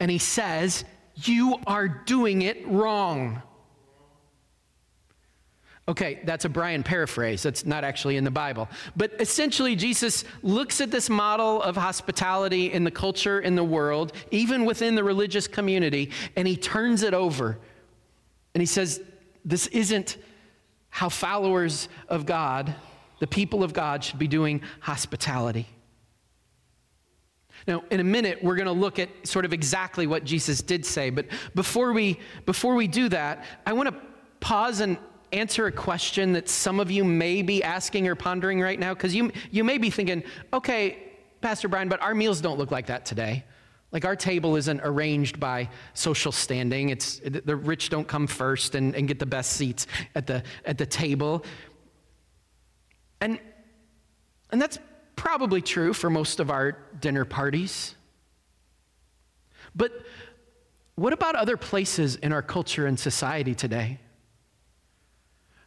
and 0.00 0.10
he 0.10 0.18
says, 0.18 0.84
You 1.14 1.58
are 1.66 1.88
doing 1.88 2.42
it 2.42 2.66
wrong. 2.66 3.42
Okay, 5.86 6.20
that's 6.24 6.46
a 6.46 6.48
Brian 6.48 6.82
paraphrase. 6.82 7.42
That's 7.42 7.66
not 7.66 7.84
actually 7.84 8.16
in 8.16 8.24
the 8.24 8.30
Bible. 8.30 8.70
But 8.96 9.12
essentially, 9.20 9.76
Jesus 9.76 10.24
looks 10.42 10.80
at 10.80 10.90
this 10.90 11.10
model 11.10 11.60
of 11.60 11.76
hospitality 11.76 12.72
in 12.72 12.84
the 12.84 12.90
culture, 12.90 13.40
in 13.40 13.54
the 13.54 13.64
world, 13.64 14.14
even 14.30 14.64
within 14.64 14.94
the 14.94 15.04
religious 15.04 15.46
community, 15.46 16.10
and 16.36 16.48
he 16.48 16.56
turns 16.56 17.02
it 17.02 17.12
over. 17.12 17.58
And 18.54 18.62
he 18.62 18.66
says, 18.66 19.02
This 19.44 19.66
isn't 19.68 20.16
how 20.88 21.10
followers 21.10 21.88
of 22.08 22.24
God 22.24 22.74
the 23.24 23.28
people 23.28 23.64
of 23.64 23.72
God 23.72 24.04
should 24.04 24.18
be 24.18 24.28
doing 24.28 24.60
hospitality. 24.80 25.66
Now, 27.66 27.82
in 27.90 27.98
a 27.98 28.04
minute, 28.04 28.44
we're 28.44 28.54
going 28.54 28.66
to 28.66 28.72
look 28.72 28.98
at 28.98 29.08
sort 29.26 29.46
of 29.46 29.54
exactly 29.54 30.06
what 30.06 30.24
Jesus 30.24 30.60
did 30.60 30.84
say. 30.84 31.08
But 31.08 31.28
before 31.54 31.94
we, 31.94 32.20
before 32.44 32.74
we 32.74 32.86
do 32.86 33.08
that, 33.08 33.46
I 33.64 33.72
want 33.72 33.88
to 33.88 33.94
pause 34.40 34.80
and 34.80 34.98
answer 35.32 35.66
a 35.66 35.72
question 35.72 36.34
that 36.34 36.50
some 36.50 36.78
of 36.78 36.90
you 36.90 37.02
may 37.02 37.40
be 37.40 37.62
asking 37.62 38.08
or 38.08 38.14
pondering 38.14 38.60
right 38.60 38.78
now, 38.78 38.92
because 38.92 39.14
you, 39.14 39.32
you 39.50 39.64
may 39.64 39.78
be 39.78 39.88
thinking, 39.88 40.22
okay, 40.52 40.98
Pastor 41.40 41.68
Brian, 41.68 41.88
but 41.88 42.02
our 42.02 42.14
meals 42.14 42.42
don't 42.42 42.58
look 42.58 42.70
like 42.70 42.88
that 42.88 43.06
today. 43.06 43.42
Like 43.90 44.04
our 44.04 44.16
table 44.16 44.56
isn't 44.56 44.82
arranged 44.84 45.40
by 45.40 45.70
social 45.94 46.30
standing. 46.30 46.90
It's 46.90 47.22
the 47.24 47.56
rich 47.56 47.88
don't 47.88 48.06
come 48.06 48.26
first 48.26 48.74
and, 48.74 48.94
and 48.94 49.08
get 49.08 49.18
the 49.18 49.24
best 49.24 49.52
seats 49.52 49.86
at 50.14 50.26
the 50.26 50.42
at 50.66 50.76
the 50.76 50.84
table. 50.84 51.42
And 53.20 53.38
and 54.50 54.60
that's 54.60 54.78
probably 55.16 55.60
true 55.60 55.92
for 55.92 56.10
most 56.10 56.38
of 56.40 56.50
our 56.50 56.78
dinner 57.00 57.24
parties. 57.24 57.94
But 59.74 59.92
what 60.94 61.12
about 61.12 61.34
other 61.34 61.56
places 61.56 62.16
in 62.16 62.32
our 62.32 62.42
culture 62.42 62.86
and 62.86 62.98
society 62.98 63.54
today? 63.54 63.98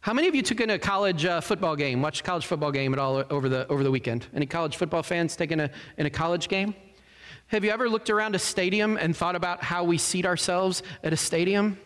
How 0.00 0.14
many 0.14 0.28
of 0.28 0.34
you 0.34 0.42
took 0.42 0.60
in 0.60 0.70
a 0.70 0.78
college 0.78 1.24
uh, 1.26 1.40
football 1.42 1.76
game, 1.76 2.00
watched 2.00 2.20
a 2.20 2.24
college 2.24 2.46
football 2.46 2.72
game 2.72 2.94
at 2.94 2.98
all 2.98 3.22
over 3.28 3.48
the, 3.48 3.66
over 3.68 3.82
the 3.82 3.90
weekend? 3.90 4.26
Any 4.34 4.46
college 4.46 4.76
football 4.76 5.02
fans 5.02 5.36
taking 5.36 5.60
a, 5.60 5.70
in 5.98 6.06
a 6.06 6.10
college 6.10 6.48
game? 6.48 6.74
Have 7.48 7.64
you 7.64 7.70
ever 7.70 7.88
looked 7.90 8.08
around 8.08 8.34
a 8.34 8.38
stadium 8.38 8.96
and 8.96 9.14
thought 9.14 9.36
about 9.36 9.62
how 9.62 9.84
we 9.84 9.98
seat 9.98 10.24
ourselves 10.24 10.82
at 11.02 11.12
a 11.12 11.16
stadium? 11.16 11.78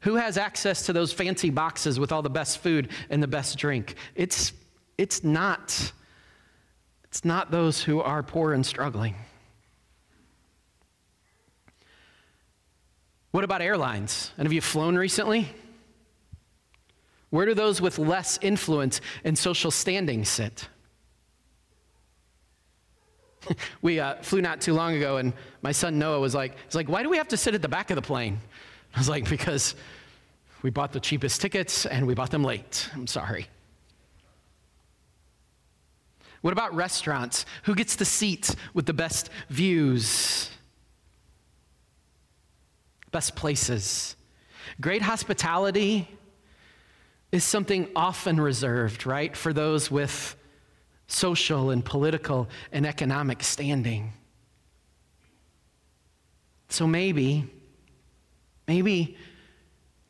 Who 0.00 0.14
has 0.14 0.38
access 0.38 0.86
to 0.86 0.92
those 0.92 1.12
fancy 1.12 1.50
boxes 1.50 2.00
with 2.00 2.10
all 2.10 2.22
the 2.22 2.30
best 2.30 2.58
food 2.58 2.88
and 3.10 3.22
the 3.22 3.28
best 3.28 3.58
drink? 3.58 3.96
It's, 4.14 4.52
it's 5.02 5.24
not 5.24 5.92
it's 7.02 7.24
not 7.24 7.50
those 7.50 7.82
who 7.82 8.00
are 8.00 8.22
poor 8.22 8.52
and 8.52 8.64
struggling. 8.64 9.16
What 13.32 13.42
about 13.42 13.60
airlines? 13.60 14.30
And 14.38 14.46
have 14.46 14.52
you 14.52 14.60
flown 14.60 14.96
recently? 14.96 15.48
Where 17.30 17.46
do 17.46 17.52
those 17.52 17.80
with 17.80 17.98
less 17.98 18.38
influence 18.42 19.00
and 19.24 19.36
social 19.36 19.72
standing 19.72 20.24
sit? 20.24 20.68
we 23.82 23.98
uh, 23.98 24.22
flew 24.22 24.40
not 24.40 24.60
too 24.60 24.72
long 24.72 24.94
ago, 24.94 25.16
and 25.16 25.32
my 25.62 25.72
son 25.72 25.98
Noah 25.98 26.20
was 26.20 26.34
like, 26.34 26.54
"He's 26.64 26.76
like, 26.76 26.88
why 26.88 27.02
do 27.02 27.10
we 27.10 27.16
have 27.16 27.28
to 27.28 27.36
sit 27.36 27.54
at 27.54 27.62
the 27.62 27.68
back 27.68 27.90
of 27.90 27.96
the 27.96 28.02
plane?" 28.02 28.38
I 28.94 28.98
was 28.98 29.08
like, 29.08 29.28
"Because 29.28 29.74
we 30.62 30.70
bought 30.70 30.92
the 30.92 31.00
cheapest 31.00 31.40
tickets 31.40 31.86
and 31.86 32.06
we 32.06 32.14
bought 32.14 32.30
them 32.30 32.44
late. 32.44 32.88
I'm 32.94 33.08
sorry." 33.08 33.48
What 36.42 36.52
about 36.52 36.74
restaurants? 36.74 37.46
Who 37.64 37.74
gets 37.74 37.96
the 37.96 38.04
seats 38.04 38.54
with 38.74 38.86
the 38.86 38.92
best 38.92 39.30
views? 39.48 40.50
Best 43.10 43.34
places. 43.36 44.16
Great 44.80 45.02
hospitality 45.02 46.08
is 47.30 47.44
something 47.44 47.88
often 47.96 48.40
reserved, 48.40 49.06
right, 49.06 49.36
for 49.36 49.52
those 49.52 49.90
with 49.90 50.36
social 51.06 51.70
and 51.70 51.84
political 51.84 52.48
and 52.72 52.86
economic 52.86 53.42
standing. 53.42 54.12
So 56.68 56.86
maybe, 56.86 57.48
maybe, 58.66 59.16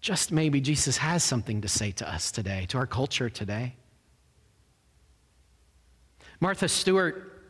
just 0.00 0.32
maybe, 0.32 0.60
Jesus 0.60 0.96
has 0.96 1.22
something 1.22 1.60
to 1.60 1.68
say 1.68 1.90
to 1.92 2.08
us 2.08 2.32
today, 2.32 2.66
to 2.70 2.78
our 2.78 2.86
culture 2.86 3.28
today. 3.28 3.74
Martha 6.42 6.66
Stewart, 6.68 7.40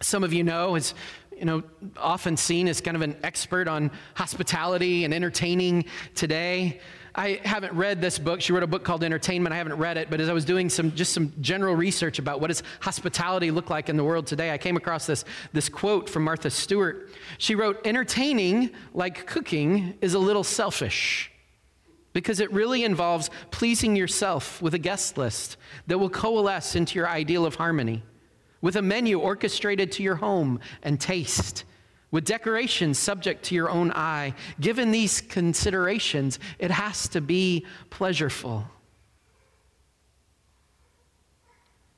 some 0.00 0.22
of 0.22 0.34
you 0.34 0.44
know, 0.44 0.74
is 0.74 0.92
you 1.34 1.46
know, 1.46 1.62
often 1.96 2.36
seen 2.36 2.68
as 2.68 2.78
kind 2.78 2.94
of 2.94 3.00
an 3.00 3.16
expert 3.22 3.66
on 3.66 3.90
hospitality 4.16 5.06
and 5.06 5.14
entertaining 5.14 5.86
today. 6.14 6.78
I 7.14 7.40
haven't 7.42 7.72
read 7.72 8.02
this 8.02 8.18
book. 8.18 8.42
She 8.42 8.52
wrote 8.52 8.62
a 8.62 8.66
book 8.66 8.84
called 8.84 9.02
Entertainment. 9.02 9.54
I 9.54 9.56
haven't 9.56 9.78
read 9.78 9.96
it, 9.96 10.10
but 10.10 10.20
as 10.20 10.28
I 10.28 10.34
was 10.34 10.44
doing 10.44 10.68
some 10.68 10.94
just 10.94 11.14
some 11.14 11.32
general 11.40 11.74
research 11.74 12.18
about 12.18 12.38
what 12.38 12.48
does 12.48 12.62
hospitality 12.80 13.50
look 13.50 13.70
like 13.70 13.88
in 13.88 13.96
the 13.96 14.04
world 14.04 14.26
today, 14.26 14.52
I 14.52 14.58
came 14.58 14.76
across 14.76 15.06
this, 15.06 15.24
this 15.54 15.70
quote 15.70 16.10
from 16.10 16.24
Martha 16.24 16.50
Stewart. 16.50 17.08
She 17.38 17.54
wrote, 17.54 17.80
Entertaining, 17.86 18.72
like 18.92 19.26
cooking, 19.26 19.94
is 20.02 20.12
a 20.12 20.18
little 20.18 20.44
selfish 20.44 21.32
because 22.12 22.40
it 22.40 22.52
really 22.52 22.84
involves 22.84 23.30
pleasing 23.50 23.96
yourself 23.96 24.60
with 24.60 24.74
a 24.74 24.78
guest 24.78 25.16
list 25.16 25.56
that 25.86 25.96
will 25.96 26.10
coalesce 26.10 26.76
into 26.76 26.96
your 26.96 27.08
ideal 27.08 27.46
of 27.46 27.54
harmony 27.54 28.02
with 28.60 28.76
a 28.76 28.82
menu 28.82 29.18
orchestrated 29.18 29.92
to 29.92 30.02
your 30.02 30.16
home 30.16 30.60
and 30.82 31.00
taste, 31.00 31.64
with 32.10 32.24
decorations 32.24 32.98
subject 32.98 33.44
to 33.44 33.54
your 33.54 33.70
own 33.70 33.92
eye. 33.92 34.34
Given 34.60 34.90
these 34.90 35.20
considerations, 35.20 36.38
it 36.58 36.70
has 36.70 37.08
to 37.08 37.20
be 37.20 37.66
pleasureful. 37.90 38.64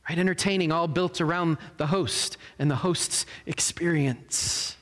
Right? 0.08 0.18
Entertaining, 0.18 0.72
all 0.72 0.88
built 0.88 1.20
around 1.20 1.58
the 1.76 1.86
host 1.86 2.36
and 2.58 2.70
the 2.70 2.76
host's 2.76 3.26
experience. 3.46 4.76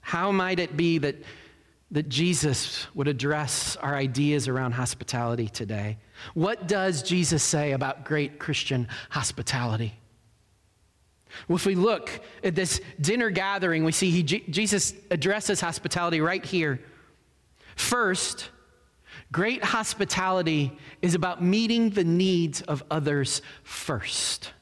How 0.00 0.30
might 0.30 0.60
it 0.60 0.76
be 0.76 0.98
that, 0.98 1.16
that 1.90 2.08
Jesus 2.08 2.86
would 2.94 3.08
address 3.08 3.76
our 3.76 3.96
ideas 3.96 4.46
around 4.46 4.72
hospitality 4.72 5.48
today? 5.48 5.96
What 6.34 6.66
does 6.66 7.02
Jesus 7.02 7.42
say 7.42 7.72
about 7.72 8.04
great 8.04 8.38
Christian 8.38 8.88
hospitality? 9.10 9.94
Well, 11.48 11.56
if 11.56 11.66
we 11.66 11.74
look 11.74 12.10
at 12.42 12.54
this 12.54 12.80
dinner 13.00 13.30
gathering, 13.30 13.84
we 13.84 13.92
see 13.92 14.10
he, 14.10 14.22
Jesus 14.22 14.94
addresses 15.10 15.60
hospitality 15.60 16.20
right 16.20 16.44
here. 16.44 16.80
First, 17.74 18.50
great 19.32 19.62
hospitality 19.62 20.76
is 21.02 21.14
about 21.14 21.42
meeting 21.42 21.90
the 21.90 22.04
needs 22.04 22.62
of 22.62 22.82
others 22.90 23.42
first. 23.62 24.52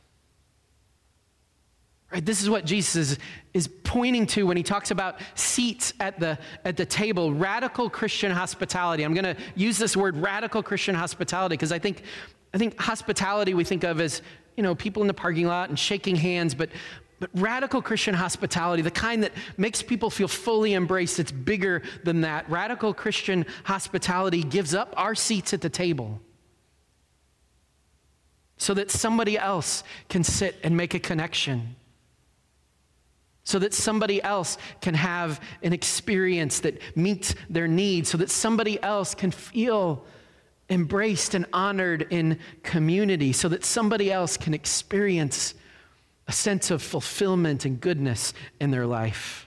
Right? 2.15 2.25
This 2.25 2.43
is 2.43 2.49
what 2.49 2.65
Jesus 2.65 2.95
is, 2.95 3.19
is 3.55 3.69
pointing 3.83 4.25
to 4.29 4.47
when 4.47 4.57
he 4.57 4.63
talks 4.63 4.93
about 4.93 5.19
seats 5.35 5.93
at 5.99 6.21
the, 6.21 6.39
at 6.65 6.77
the 6.77 6.87
table, 6.87 7.35
radical 7.35 7.91
Christian 7.91 8.31
hospitality. 8.31 9.03
I'm 9.03 9.15
going 9.15 9.35
to 9.35 9.37
use 9.57 9.79
this 9.79 9.97
word 9.97 10.17
radical 10.17 10.63
Christian 10.63 10.95
hospitality 10.95 11.55
because 11.55 11.73
I 11.73 11.81
think, 11.81 12.03
I 12.55 12.59
think 12.59 12.79
hospitality 12.79 13.53
we 13.53 13.65
think 13.65 13.83
of 13.83 14.01
as, 14.01 14.23
you 14.57 14.63
know, 14.63 14.77
people 14.77 15.03
in 15.03 15.09
the 15.09 15.15
parking 15.15 15.49
lot 15.49 15.71
and 15.71 15.77
shaking 15.77 16.15
hands, 16.15 16.55
but, 16.55 16.71
but 17.19 17.31
radical 17.35 17.83
Christian 17.83 18.15
hospitality, 18.15 18.81
the 18.81 18.93
kind 18.93 19.25
that 19.25 19.33
makes 19.57 19.83
people 19.83 20.09
feel 20.09 20.29
fully 20.29 20.75
embraced, 20.75 21.19
it's 21.19 21.33
bigger 21.33 21.83
than 22.05 22.21
that. 22.21 22.49
Radical 22.49 22.95
Christian 22.95 23.45
hospitality 23.65 24.45
gives 24.45 24.73
up 24.73 24.95
our 24.97 25.17
seats 25.17 25.53
at 25.53 25.63
the 25.63 25.69
table 25.69 26.21
so 28.57 28.73
that 28.73 28.93
somebody 28.93 29.37
else 29.37 29.83
can 30.09 30.23
sit 30.23 30.61
and 30.63 30.77
make 30.77 30.95
a 30.95 31.01
connection 31.01 31.75
so 33.45 33.59
that 33.59 33.75
somebody 33.75 34.23
else 34.23 34.57
can 34.81 34.95
have 34.95 35.41
an 35.63 35.73
experience 35.73 36.61
that 36.61 36.81
meets 36.97 37.35
their 37.49 37.69
needs, 37.69 38.09
so 38.09 38.19
that 38.19 38.31
somebody 38.31 38.83
else 38.83 39.15
can 39.15 39.31
feel 39.31 40.05
embraced 40.71 41.35
and 41.35 41.45
honored 41.53 42.07
in 42.11 42.39
community, 42.63 43.33
so 43.33 43.49
that 43.51 43.65
somebody 43.65 44.11
else 44.11 44.39
can 44.39 44.55
experience 44.55 45.55
a 46.27 46.33
sense 46.33 46.71
of 46.71 46.83
fulfillment 46.83 47.67
and 47.67 47.81
goodness 47.81 48.33
in 48.61 48.71
their 48.71 48.87
life. 48.87 49.47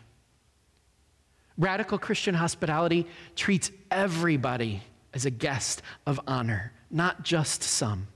Radical 1.57 1.97
Christian 1.97 2.35
hospitality 2.35 3.07
treats 3.35 3.71
everybody 3.89 4.83
as 5.11 5.25
a 5.25 5.31
guest 5.31 5.81
of 6.05 6.19
honor, 6.27 6.71
not 6.91 7.23
just 7.23 7.63
some. 7.63 8.07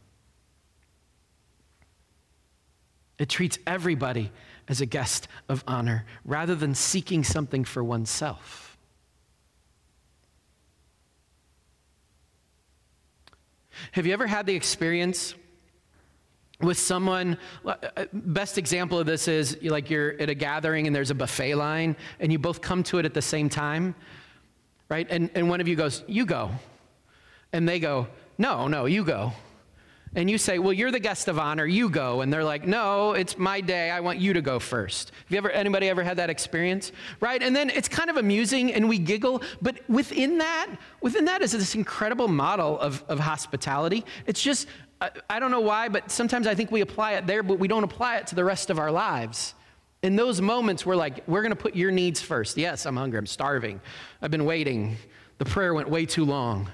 It 3.18 3.30
treats 3.30 3.58
everybody 3.66 4.32
as 4.68 4.82
a 4.82 4.86
guest 4.86 5.28
of 5.50 5.64
honor 5.68 6.06
rather 6.26 6.56
than 6.56 6.76
seeking 6.76 7.24
something 7.24 7.64
for 7.64 7.84
oneself. 7.84 8.78
Have 13.94 14.06
you 14.06 14.14
ever 14.14 14.28
had 14.28 14.46
the 14.46 14.56
experience 14.56 15.34
with 16.60 16.78
someone 16.78 17.38
uh, 17.66 17.76
best 18.14 18.58
example 18.60 19.00
of 19.00 19.08
this 19.08 19.28
is 19.28 19.58
like 19.64 19.90
you're 19.90 20.12
at 20.22 20.30
a 20.30 20.36
gathering 20.36 20.86
and 20.86 20.96
there's 20.96 21.10
a 21.10 21.16
buffet 21.16 21.56
line 21.56 21.96
and 22.20 22.32
you 22.32 22.38
both 22.38 22.62
come 22.62 22.84
to 22.84 23.00
it 23.00 23.06
at 23.06 23.16
the 23.16 23.22
same 23.22 23.50
time 23.50 23.96
right? 24.92 25.08
And, 25.10 25.32
and 25.36 25.50
one 25.50 25.62
of 25.62 25.70
you 25.70 25.78
goes 25.78 26.04
you 26.06 26.26
go. 26.26 26.52
And 27.54 27.68
they 27.68 27.80
go 27.80 28.08
no 28.38 28.68
no 28.68 28.86
you 28.86 29.04
go 29.04 29.34
and 30.16 30.30
you 30.30 30.38
say, 30.38 30.60
"Well, 30.60 30.74
you're 30.74 30.92
the 30.92 31.00
guest 31.00 31.28
of 31.28 31.40
honor, 31.40 31.66
you 31.66 31.90
go." 31.90 32.22
And 32.22 32.32
they're 32.32 32.44
like, 32.44 32.66
"No, 32.66 33.14
it's 33.14 33.38
my 33.38 33.62
day. 33.62 33.90
I 33.92 34.00
want 34.00 34.20
you 34.20 34.34
to 34.34 34.42
go 34.42 34.60
first. 34.60 35.12
Have 35.24 35.32
you 35.32 35.38
ever 35.38 35.50
anybody 35.52 35.90
ever 35.90 36.04
had 36.04 36.18
that 36.18 36.30
experience? 36.30 36.92
Right? 37.20 37.42
And 37.42 37.56
then 37.56 37.70
it's 37.70 37.88
kind 37.88 38.10
of 38.10 38.18
amusing 38.18 38.74
and 38.74 38.90
we 38.90 38.98
giggle, 38.98 39.42
but 39.62 39.78
within 39.90 40.38
that, 40.40 40.68
within 41.02 41.26
that 41.26 41.42
is 41.42 41.52
this 41.52 41.76
incredible 41.76 42.28
model 42.28 42.80
of, 42.80 43.04
of 43.08 43.20
hospitality. 43.20 44.06
It's 44.26 44.42
just 44.42 44.68
I, 45.02 45.10
I 45.30 45.40
don't 45.40 45.52
know 45.52 45.62
why, 45.62 45.90
but 45.90 46.12
sometimes 46.12 46.48
I 46.48 46.56
think 46.56 46.72
we 46.72 46.82
apply 46.82 47.14
it 47.14 47.28
there, 47.28 47.44
but 47.44 47.60
we 47.60 47.68
don't 47.68 47.84
apply 47.84 48.18
it 48.18 48.28
to 48.28 48.36
the 48.36 48.46
rest 48.46 48.70
of 48.70 48.80
our 48.80 48.92
lives. 48.92 49.56
In 50.04 50.16
those 50.16 50.42
moments, 50.42 50.86
we're 50.86 50.96
like, 50.96 51.28
we're 51.28 51.42
going 51.42 51.52
to 51.52 51.62
put 51.62 51.76
your 51.76 51.92
needs 51.92 52.22
first. 52.22 52.58
Yes, 52.58 52.86
I'm 52.86 52.96
hungry. 52.96 53.20
I'm 53.20 53.28
starving. 53.28 53.82
I've 54.22 54.32
been 54.32 54.46
waiting. 54.46 54.98
The 55.40 55.46
prayer 55.46 55.74
went 55.74 55.90
way 55.90 56.06
too 56.06 56.26
long. 56.26 56.70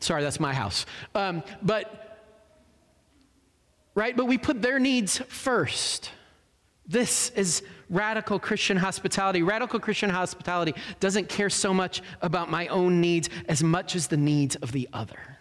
Sorry, 0.00 0.22
that's 0.22 0.40
my 0.40 0.52
house. 0.52 0.84
Um, 1.14 1.42
but, 1.62 2.11
right? 3.94 4.16
But 4.16 4.26
we 4.26 4.38
put 4.38 4.62
their 4.62 4.78
needs 4.78 5.18
first. 5.28 6.10
This 6.86 7.30
is 7.30 7.62
radical 7.88 8.38
Christian 8.38 8.76
hospitality. 8.76 9.42
Radical 9.42 9.78
Christian 9.78 10.10
hospitality 10.10 10.74
doesn't 10.98 11.28
care 11.28 11.50
so 11.50 11.72
much 11.72 12.02
about 12.20 12.50
my 12.50 12.66
own 12.68 13.00
needs 13.00 13.28
as 13.48 13.62
much 13.62 13.94
as 13.94 14.08
the 14.08 14.16
needs 14.16 14.56
of 14.56 14.72
the 14.72 14.88
other. 14.92 15.38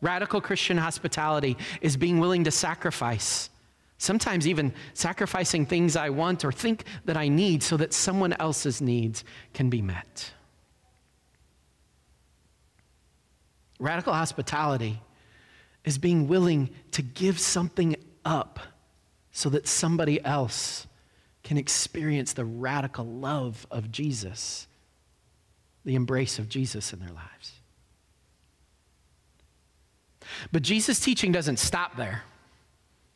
Radical 0.00 0.40
Christian 0.40 0.78
hospitality 0.78 1.56
is 1.80 1.96
being 1.96 2.18
willing 2.18 2.44
to 2.44 2.50
sacrifice, 2.50 3.50
sometimes 3.98 4.46
even 4.46 4.72
sacrificing 4.94 5.66
things 5.66 5.96
I 5.96 6.10
want 6.10 6.44
or 6.44 6.52
think 6.52 6.84
that 7.04 7.16
I 7.16 7.28
need 7.28 7.62
so 7.62 7.76
that 7.76 7.92
someone 7.92 8.32
else's 8.34 8.80
needs 8.80 9.24
can 9.54 9.70
be 9.70 9.82
met. 9.82 10.32
Radical 13.80 14.12
hospitality 14.12 15.00
is 15.84 15.98
being 15.98 16.28
willing 16.28 16.70
to 16.92 17.02
give 17.02 17.38
something 17.38 17.96
up 18.24 18.58
so 19.32 19.48
that 19.50 19.66
somebody 19.66 20.22
else 20.24 20.86
can 21.42 21.56
experience 21.56 22.32
the 22.32 22.44
radical 22.44 23.06
love 23.06 23.66
of 23.70 23.90
Jesus, 23.90 24.66
the 25.84 25.94
embrace 25.94 26.38
of 26.38 26.48
Jesus 26.48 26.92
in 26.92 26.98
their 26.98 27.12
lives. 27.12 27.52
But 30.52 30.62
Jesus' 30.62 31.00
teaching 31.00 31.32
doesn't 31.32 31.58
stop 31.58 31.96
there. 31.96 32.22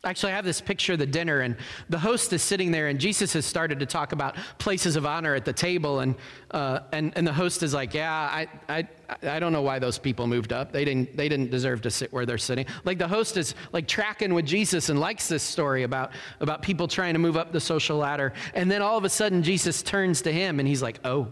Actually, 0.05 0.33
I 0.33 0.35
have 0.35 0.43
this 0.43 0.59
picture 0.59 0.93
of 0.93 0.99
the 0.99 1.05
dinner, 1.05 1.39
and 1.39 1.55
the 1.87 1.97
host 1.97 2.33
is 2.33 2.41
sitting 2.41 2.71
there, 2.71 2.89
and 2.89 2.99
Jesus 2.99 3.31
has 3.33 3.45
started 3.45 3.79
to 3.79 3.85
talk 3.85 4.11
about 4.11 4.35
places 4.57 4.97
of 4.97 5.05
honor 5.05 5.33
at 5.33 5.45
the 5.45 5.53
table, 5.53 6.01
and, 6.01 6.15
uh, 6.51 6.79
and, 6.91 7.13
and 7.15 7.25
the 7.25 7.31
host 7.31 7.63
is 7.63 7.73
like, 7.73 7.93
"Yeah, 7.93 8.11
I, 8.11 8.47
I, 8.67 8.87
I 9.23 9.39
don't 9.39 9.53
know 9.53 9.61
why 9.61 9.79
those 9.79 9.97
people 9.97 10.27
moved 10.27 10.51
up. 10.51 10.73
They 10.73 10.83
didn't, 10.83 11.15
they 11.15 11.29
didn't 11.29 11.51
deserve 11.51 11.81
to 11.83 11.89
sit 11.89 12.11
where 12.11 12.25
they're 12.25 12.37
sitting." 12.37 12.65
Like 12.83 12.97
the 12.97 13.07
host 13.07 13.37
is 13.37 13.55
like 13.71 13.87
tracking 13.87 14.33
with 14.33 14.45
Jesus 14.45 14.89
and 14.89 14.99
likes 14.99 15.29
this 15.29 15.41
story 15.41 15.83
about, 15.83 16.11
about 16.41 16.61
people 16.61 16.89
trying 16.89 17.13
to 17.13 17.19
move 17.19 17.37
up 17.37 17.53
the 17.53 17.61
social 17.61 17.95
ladder, 17.95 18.33
and 18.55 18.69
then 18.69 18.81
all 18.81 18.97
of 18.97 19.05
a 19.05 19.09
sudden 19.09 19.41
Jesus 19.41 19.81
turns 19.81 20.21
to 20.23 20.33
him, 20.33 20.59
and 20.59 20.67
he's 20.67 20.81
like, 20.81 20.99
"Oh." 21.05 21.29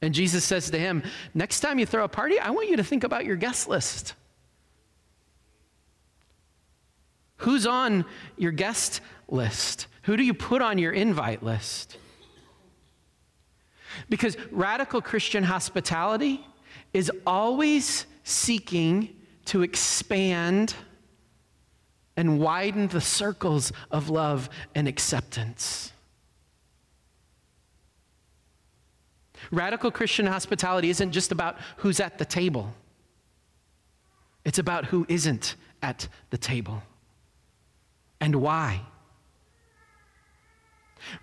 And 0.00 0.14
Jesus 0.14 0.44
says 0.44 0.70
to 0.70 0.78
him, 0.78 1.02
"Next 1.34 1.58
time 1.58 1.80
you 1.80 1.86
throw 1.86 2.04
a 2.04 2.08
party, 2.08 2.38
I 2.38 2.50
want 2.50 2.68
you 2.68 2.76
to 2.76 2.84
think 2.84 3.02
about 3.02 3.24
your 3.24 3.36
guest 3.36 3.66
list." 3.66 4.14
Who's 7.42 7.66
on 7.66 8.04
your 8.36 8.52
guest 8.52 9.00
list? 9.28 9.88
Who 10.04 10.16
do 10.16 10.22
you 10.22 10.32
put 10.32 10.62
on 10.62 10.78
your 10.78 10.92
invite 10.92 11.42
list? 11.42 11.98
Because 14.08 14.36
radical 14.52 15.02
Christian 15.02 15.42
hospitality 15.42 16.46
is 16.94 17.10
always 17.26 18.06
seeking 18.22 19.16
to 19.46 19.62
expand 19.62 20.74
and 22.16 22.38
widen 22.38 22.86
the 22.86 23.00
circles 23.00 23.72
of 23.90 24.08
love 24.08 24.48
and 24.76 24.86
acceptance. 24.86 25.92
Radical 29.50 29.90
Christian 29.90 30.26
hospitality 30.26 30.90
isn't 30.90 31.10
just 31.10 31.32
about 31.32 31.58
who's 31.78 31.98
at 31.98 32.18
the 32.18 32.24
table, 32.24 32.72
it's 34.44 34.60
about 34.60 34.84
who 34.86 35.04
isn't 35.08 35.56
at 35.82 36.06
the 36.30 36.38
table 36.38 36.84
and 38.22 38.36
why. 38.36 38.80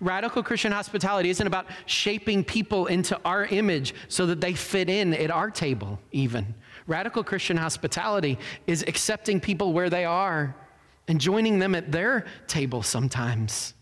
Radical 0.00 0.42
Christian 0.42 0.70
hospitality 0.70 1.30
isn't 1.30 1.46
about 1.46 1.66
shaping 1.86 2.44
people 2.44 2.86
into 2.86 3.18
our 3.24 3.46
image 3.46 3.94
so 4.08 4.26
that 4.26 4.42
they 4.42 4.52
fit 4.52 4.90
in 4.90 5.14
at 5.14 5.30
our 5.30 5.50
table, 5.50 5.98
even. 6.12 6.54
Radical 6.86 7.24
Christian 7.24 7.56
hospitality 7.56 8.38
is 8.66 8.84
accepting 8.86 9.40
people 9.40 9.72
where 9.72 9.88
they 9.88 10.04
are 10.04 10.54
and 11.08 11.18
joining 11.18 11.58
them 11.58 11.74
at 11.74 11.90
their 11.90 12.26
table 12.46 12.82
sometimes. 12.82 13.72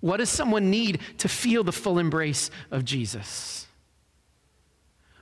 What 0.00 0.18
does 0.18 0.28
someone 0.28 0.70
need 0.70 1.00
to 1.18 1.28
feel 1.28 1.64
the 1.64 1.72
full 1.72 1.98
embrace 1.98 2.50
of 2.70 2.84
Jesus? 2.84 3.65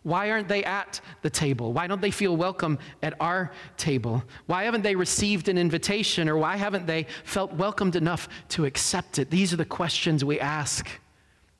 Why 0.04 0.30
aren't 0.30 0.48
they 0.48 0.62
at 0.64 1.00
the 1.22 1.30
table? 1.30 1.72
Why 1.72 1.86
don't 1.86 2.02
they 2.02 2.10
feel 2.10 2.36
welcome 2.36 2.78
at 3.02 3.14
our 3.20 3.50
table? 3.78 4.22
Why 4.44 4.64
haven't 4.64 4.82
they 4.82 4.94
received 4.94 5.48
an 5.48 5.56
invitation 5.56 6.28
or 6.28 6.36
why 6.36 6.56
haven't 6.56 6.86
they 6.86 7.06
felt 7.24 7.54
welcomed 7.54 7.96
enough 7.96 8.28
to 8.50 8.66
accept 8.66 9.18
it? 9.18 9.30
These 9.30 9.54
are 9.54 9.56
the 9.56 9.64
questions 9.64 10.22
we 10.22 10.38
ask 10.38 10.88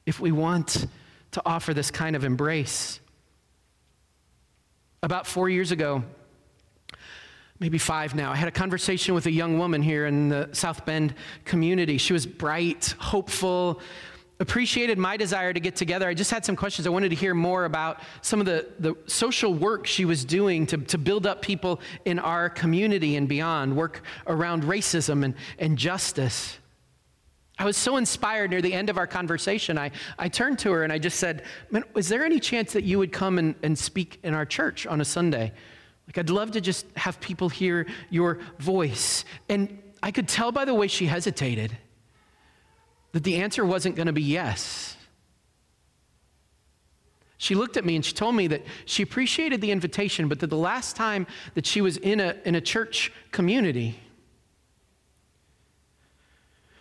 if 0.05 0.21
we 0.21 0.31
want 0.31 0.87
to 1.33 1.43
offer 1.47 1.73
this 1.73 1.91
kind 1.91 2.15
of 2.15 2.23
embrace. 2.23 3.01
About 5.03 5.27
four 5.27 5.49
years 5.49 5.73
ago, 5.73 6.05
maybe 7.61 7.79
five 7.79 8.15
now, 8.15 8.31
I 8.31 8.37
had 8.37 8.49
a 8.49 8.53
conversation 8.53 9.15
with 9.15 9.25
a 9.25 9.33
young 9.33 9.59
woman 9.59 9.81
here 9.81 10.05
in 10.05 10.29
the 10.29 10.51
South 10.53 10.85
Bend 10.85 11.15
community. 11.47 11.97
She 11.97 12.13
was 12.13 12.27
bright, 12.27 12.95
hopeful, 12.99 13.81
appreciated 14.40 14.99
my 14.99 15.16
desire 15.16 15.53
to 15.53 15.61
get 15.61 15.77
together. 15.77 16.09
I 16.09 16.14
just 16.14 16.31
had 16.31 16.44
some 16.44 16.57
questions. 16.57 16.87
I 16.87 16.90
wanted 16.90 17.11
to 17.11 17.14
hear 17.14 17.35
more 17.35 17.64
about 17.64 18.01
some 18.20 18.40
of 18.40 18.47
the, 18.47 18.68
the 18.81 18.97
social 19.07 19.55
work 19.55 19.87
she 19.87 20.05
was 20.05 20.25
doing 20.25 20.66
to, 20.66 20.79
to 20.79 20.99
build 20.99 21.27
up 21.27 21.40
people 21.40 21.81
in 22.05 22.18
our 22.18 22.51
community 22.51 23.16
and 23.16 23.29
beyond, 23.29 23.77
work 23.77 24.03
around 24.27 24.64
racism 24.64 25.25
and, 25.25 25.35
and 25.59 25.79
justice. 25.79 26.59
I 27.57 27.64
was 27.64 27.77
so 27.77 27.97
inspired 27.97 28.51
near 28.51 28.61
the 28.61 28.73
end 28.73 28.90
of 28.90 28.99
our 28.99 29.07
conversation. 29.07 29.79
I, 29.79 29.92
I 30.18 30.29
turned 30.29 30.59
to 30.61 30.73
her 30.73 30.83
and 30.83 30.92
I 30.92 30.99
just 30.99 31.20
said, 31.20 31.44
Man, 31.70 31.85
is 31.94 32.09
there 32.09 32.25
any 32.25 32.40
chance 32.40 32.73
that 32.73 32.83
you 32.83 32.99
would 32.99 33.12
come 33.12 33.38
and, 33.38 33.55
and 33.62 33.79
speak 33.79 34.18
in 34.25 34.35
our 34.35 34.44
church 34.44 34.87
on 34.87 35.01
a 35.01 35.05
Sunday? 35.05 35.53
Like, 36.09 36.18
I'd 36.18 36.31
love 36.31 36.51
to 36.53 36.61
just 36.61 36.87
have 36.97 37.20
people 37.20 37.49
hear 37.49 37.87
your 38.11 38.40
voice. 38.59 39.25
And 39.49 39.79
I 40.03 40.11
could 40.11 40.29
tell 40.29 40.51
by 40.51 40.64
the 40.64 40.75
way 40.75 40.88
she 40.88 41.07
hesitated 41.07 41.79
that 43.14 43.22
the 43.22 43.37
answer 43.37 43.64
wasn't 43.64 43.94
going 43.94 44.09
to 44.09 44.12
be 44.12 44.22
yes. 44.22 44.96
She 47.38 47.55
looked 47.55 47.77
at 47.77 47.85
me 47.85 47.94
and 47.94 48.05
she 48.05 48.12
told 48.12 48.35
me 48.35 48.48
that 48.48 48.62
she 48.87 49.05
appreciated 49.05 49.61
the 49.61 49.70
invitation, 49.70 50.27
but 50.27 50.40
that 50.40 50.50
the 50.50 50.57
last 50.57 50.96
time 50.96 51.29
that 51.55 51.64
she 51.64 51.81
was 51.81 51.96
in 51.96 52.18
a, 52.18 52.35
in 52.44 52.57
a 52.57 52.61
church 52.61 53.12
community, 53.31 54.00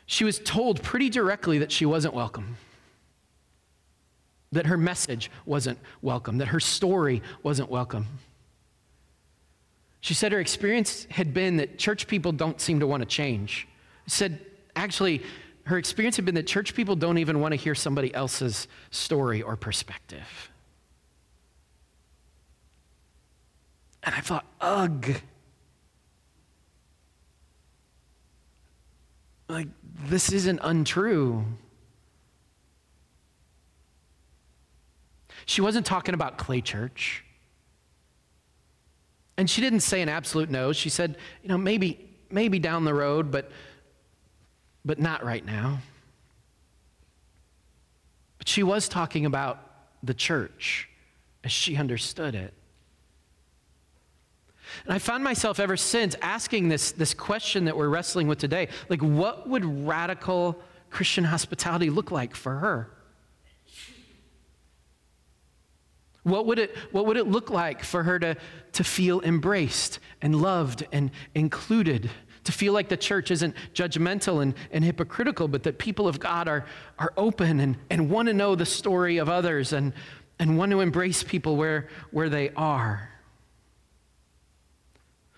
she 0.08 0.24
was 0.24 0.40
told 0.40 0.82
pretty 0.82 1.08
directly 1.08 1.60
that 1.60 1.72
she 1.72 1.86
wasn't 1.86 2.16
welcome, 2.16 2.58
that 4.52 4.66
her 4.66 4.78
message 4.78 5.30
wasn't 5.46 5.78
welcome, 6.02 6.40
that 6.40 6.48
her 6.48 6.60
story 6.60 7.22
wasn't 7.44 7.70
welcome. 7.70 8.08
She 10.02 10.16
said 10.16 10.32
her 10.32 10.40
experience 10.40 11.06
had 11.12 11.32
been 11.32 11.58
that 11.58 11.78
church 11.78 12.08
people 12.08 12.32
don't 12.32 12.60
seem 12.60 12.80
to 12.80 12.88
want 12.88 13.02
to 13.02 13.08
change. 13.08 13.68
She 14.06 14.16
said, 14.16 14.40
actually, 14.76 15.22
her 15.66 15.78
experience 15.78 16.18
had 16.18 16.26
been 16.26 16.36
that 16.36 16.48
church 16.48 16.76
people 16.76 16.96
don't 16.96 17.18
even 17.18 17.40
want 17.40 17.54
to 17.54 17.56
hear 17.56 17.76
somebody 17.76 18.14
else's 18.14 18.68
story 18.92 19.42
or 19.42 19.56
perspective. 19.56 20.52
And 24.04 24.14
I 24.14 24.20
thought, 24.20 24.46
ugh. 24.60 25.08
Like, 29.48 29.68
this 30.06 30.32
isn't 30.34 30.60
untrue. 30.62 31.46
She 35.46 35.62
wasn't 35.62 35.86
talking 35.86 36.14
about 36.14 36.38
Clay 36.38 36.62
Church. 36.62 37.24
And 39.38 39.50
she 39.50 39.62
didn't 39.62 39.82
say 39.82 40.02
an 40.02 40.10
absolute 40.10 40.50
no. 40.50 40.74
She 40.74 40.90
said, 40.90 41.18
you 41.42 41.50
know, 41.50 41.58
maybe, 41.58 42.10
maybe 42.30 42.60
down 42.60 42.84
the 42.84 42.94
road, 42.94 43.32
but 43.32 43.52
but 44.86 45.00
not 45.00 45.24
right 45.24 45.46
now. 45.46 45.80
But 48.38 48.48
she 48.48 48.64
was 48.64 48.90
talking 48.90 49.26
about 49.26 49.60
the 50.04 50.14
church 50.14 50.90
as 51.44 51.52
she 51.52 51.78
understood 51.78 52.36
it. 52.36 52.54
And 54.86 54.94
I 54.94 55.00
found 55.00 55.24
myself 55.24 55.60
ever 55.60 55.78
since 55.78 56.16
asking 56.22 56.70
this, 56.70 56.92
this 56.92 57.14
question 57.14 57.66
that 57.66 57.78
we're 57.78 57.90
wrestling 57.90 58.28
with 58.28 58.40
today 58.40 58.70
like, 58.90 59.02
what 59.02 59.48
would 59.48 59.64
radical 59.64 60.60
Christian 60.90 61.24
hospitality 61.24 61.90
look 61.90 62.12
like 62.12 62.36
for 62.36 62.56
her? 62.56 62.90
What 66.24 66.46
would 66.46 66.58
it, 66.58 66.76
what 66.92 67.06
would 67.06 67.18
it 67.18 67.28
look 67.28 67.50
like 67.50 67.84
for 67.84 68.04
her 68.04 68.18
to, 68.20 68.38
to 68.74 68.84
feel 68.84 69.22
embraced 69.22 70.00
and 70.22 70.42
loved 70.42 70.88
and 70.92 71.12
included? 71.36 72.10
To 72.44 72.52
feel 72.52 72.74
like 72.74 72.90
the 72.90 72.98
church 72.98 73.32
isn't 73.32 73.56
judgmental 73.74 74.42
and, 74.42 74.54
and 74.72 74.84
hypocritical, 74.84 75.48
but 75.48 75.64
that 75.64 75.78
people 75.78 76.08
of 76.08 76.20
God 76.20 76.48
are, 76.48 76.66
are 77.00 77.14
open 77.18 77.60
and, 77.60 77.78
and 77.90 78.10
want 78.10 78.28
to 78.28 78.34
know 78.34 78.56
the 78.56 78.66
story 78.66 79.18
of 79.18 79.30
others 79.30 79.74
and, 79.74 79.94
and 80.40 80.58
want 80.58 80.72
to 80.72 80.82
embrace 80.82 81.24
people 81.24 81.56
where, 81.56 81.88
where 82.12 82.30
they 82.30 82.50
are. 82.52 83.10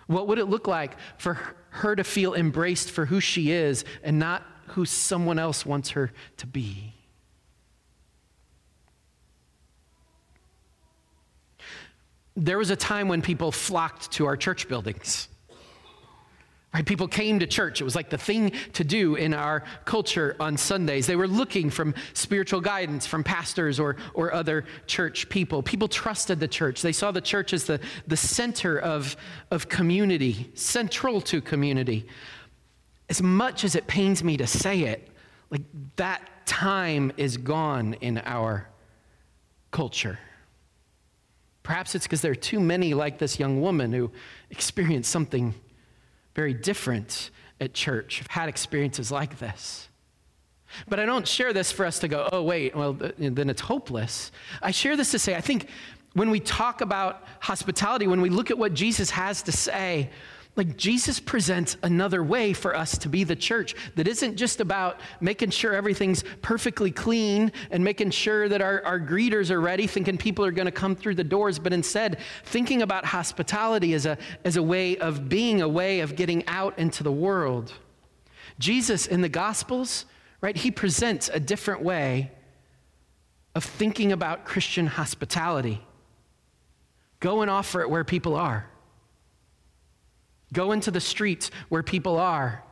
What 0.08 0.28
would 0.28 0.38
it 0.38 0.46
look 0.46 0.68
like 0.68 0.98
for 1.18 1.40
her 1.70 1.96
to 1.96 2.04
feel 2.04 2.34
embraced 2.34 2.92
for 2.92 3.06
who 3.06 3.20
she 3.20 3.52
is 3.52 3.86
and 4.04 4.20
not 4.20 4.44
who 4.70 4.86
someone 4.86 5.40
else 5.40 5.66
wants 5.66 5.92
her 5.92 6.12
to 6.38 6.48
be? 6.48 6.94
There 12.36 12.58
was 12.58 12.70
a 12.70 12.76
time 12.76 13.08
when 13.08 13.22
people 13.22 13.52
flocked 13.52 14.12
to 14.14 14.26
our 14.26 14.36
church 14.36 14.68
buildings. 14.68 15.30
Right? 16.76 16.86
People 16.86 17.08
came 17.08 17.40
to 17.40 17.48
church. 17.48 17.80
It 17.80 17.86
was 17.86 17.96
like 17.96 18.10
the 18.10 18.18
thing 18.18 18.52
to 18.74 18.84
do 18.84 19.16
in 19.16 19.34
our 19.34 19.64
culture 19.86 20.36
on 20.42 20.58
Sundays. 20.58 21.08
They 21.08 21.16
were 21.16 21.26
looking 21.26 21.70
from 21.70 21.96
spiritual 22.14 22.60
guidance 22.60 23.06
from 23.06 23.24
pastors 23.24 23.80
or, 23.80 23.96
or 24.14 24.34
other 24.34 24.66
church 24.86 25.30
people. 25.30 25.64
People 25.64 25.88
trusted 25.88 26.42
the 26.42 26.50
church. 26.50 26.82
They 26.82 26.92
saw 26.92 27.12
the 27.12 27.22
church 27.22 27.54
as 27.54 27.64
the, 27.64 27.80
the 28.08 28.18
center 28.18 28.78
of, 28.78 29.16
of 29.52 29.70
community, 29.70 30.52
central 30.54 31.22
to 31.22 31.40
community. 31.40 32.08
As 33.08 33.22
much 33.22 33.64
as 33.64 33.76
it 33.76 33.88
pains 33.88 34.22
me 34.22 34.36
to 34.36 34.46
say 34.46 34.82
it, 34.82 35.08
like 35.52 35.62
that 35.96 36.46
time 36.46 37.14
is 37.16 37.38
gone 37.38 37.94
in 38.02 38.18
our 38.26 38.68
culture. 39.72 40.20
Perhaps 41.64 41.96
it's 41.96 42.06
because 42.06 42.20
there 42.20 42.34
are 42.34 42.36
too 42.36 42.60
many 42.60 42.94
like 42.94 43.18
this 43.18 43.40
young 43.40 43.62
woman 43.62 43.94
who 43.94 44.12
experienced 44.50 45.10
something 45.10 45.54
very 46.36 46.54
different 46.54 47.32
at 47.60 47.74
church, 47.74 48.20
have 48.20 48.28
had 48.28 48.50
experiences 48.50 49.12
like 49.12 49.40
this. 49.40 49.88
But 50.88 51.00
I 51.00 51.06
don't 51.06 51.28
share 51.28 51.54
this 51.54 51.72
for 51.72 51.86
us 51.86 52.00
to 52.00 52.08
go, 52.08 52.28
oh, 52.32 52.44
wait, 52.44 52.76
well, 52.76 52.94
then 52.94 53.50
it's 53.50 53.62
hopeless. 53.62 54.32
I 54.62 54.72
share 54.72 54.98
this 54.98 55.12
to 55.12 55.20
say, 55.20 55.36
I 55.36 55.42
think 55.42 55.70
when 56.14 56.30
we 56.30 56.40
talk 56.40 56.82
about 56.82 57.24
hospitality, 57.40 58.08
when 58.08 58.22
we 58.22 58.30
look 58.30 58.52
at 58.52 58.58
what 58.58 58.74
Jesus 58.74 59.10
has 59.12 59.42
to 59.44 59.52
say, 59.52 60.10
like 60.56 60.78
Jesus 60.78 61.20
presents 61.20 61.76
another 61.84 62.24
way 62.24 62.54
for 62.54 62.76
us 62.76 62.98
to 63.00 63.10
be 63.10 63.24
the 63.24 63.36
church 63.36 63.76
that 63.96 64.08
isn't 64.08 64.38
just 64.38 64.62
about 64.62 65.02
making 65.20 65.50
sure 65.50 65.74
everything's 65.74 66.24
perfectly 66.42 66.92
clean 66.92 67.52
and 67.72 67.84
making 67.84 68.12
sure 68.12 68.48
that 68.48 68.62
our, 68.62 68.82
our 68.86 69.00
greeters 69.00 69.52
are 69.52 69.60
ready, 69.60 69.86
thinking 69.86 70.18
people 70.18 70.46
are 70.46 70.52
going 70.52 70.66
to 70.66 70.72
come 70.72 70.96
through 70.96 71.16
the 71.16 71.24
doors, 71.24 71.60
but 71.60 71.74
instead 71.74 72.20
thinking 72.46 72.82
about 72.82 73.06
hospitality 73.06 73.94
as 73.94 74.06
a, 74.06 74.18
as 74.46 74.56
a 74.56 74.64
way 74.64 74.98
of 74.98 75.28
being, 75.28 75.62
a 75.62 75.68
way 75.68 76.00
of 76.00 76.16
getting 76.16 76.48
out 76.48 76.78
into 76.80 77.04
the 77.04 77.12
world. 77.12 77.74
Jesus 78.58 79.08
in 79.08 79.22
the 79.22 79.30
Gospels, 79.30 80.06
right, 80.40 80.56
he 80.56 80.72
presents 80.72 81.30
a 81.34 81.40
different 81.40 81.82
way 81.82 82.32
of 83.54 83.64
thinking 83.64 84.12
about 84.12 84.46
Christian 84.46 84.88
hospitality, 84.88 85.82
Go 87.22 87.42
and 87.42 87.50
offer 87.50 87.82
it 87.82 87.90
where 87.90 88.04
people 88.04 88.36
are 88.36 88.68
Go 90.56 90.72
into 90.72 90.90
the 90.90 91.02
streets 91.02 91.52
where 91.70 91.84
people 91.84 92.18
are 92.18 92.64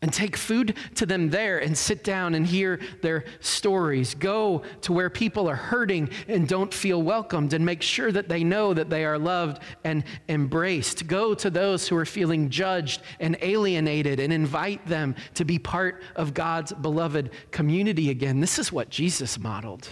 and 0.00 0.12
take 0.12 0.36
food 0.36 0.76
to 0.94 1.06
them 1.06 1.30
there 1.30 1.58
and 1.58 1.76
sit 1.76 2.04
down 2.04 2.34
and 2.34 2.46
hear 2.46 2.80
their 3.00 3.24
stories. 3.40 4.14
Go 4.14 4.62
to 4.82 4.92
where 4.92 5.10
people 5.10 5.48
are 5.48 5.56
hurting 5.56 6.10
and 6.28 6.46
don't 6.46 6.72
feel 6.72 7.02
welcomed 7.02 7.52
and 7.52 7.64
make 7.64 7.82
sure 7.82 8.12
that 8.12 8.28
they 8.28 8.44
know 8.44 8.74
that 8.74 8.90
they 8.90 9.04
are 9.04 9.18
loved 9.18 9.62
and 9.84 10.04
embraced. 10.28 11.06
Go 11.06 11.34
to 11.34 11.50
those 11.50 11.88
who 11.88 11.96
are 11.96 12.04
feeling 12.04 12.48
judged 12.48 13.02
and 13.18 13.36
alienated 13.40 14.20
and 14.20 14.32
invite 14.32 14.84
them 14.86 15.16
to 15.34 15.44
be 15.44 15.58
part 15.58 16.02
of 16.14 16.34
God's 16.34 16.72
beloved 16.72 17.30
community 17.50 18.10
again. 18.10 18.40
This 18.40 18.58
is 18.58 18.72
what 18.72 18.90
Jesus 18.90 19.38
modeled, 19.38 19.88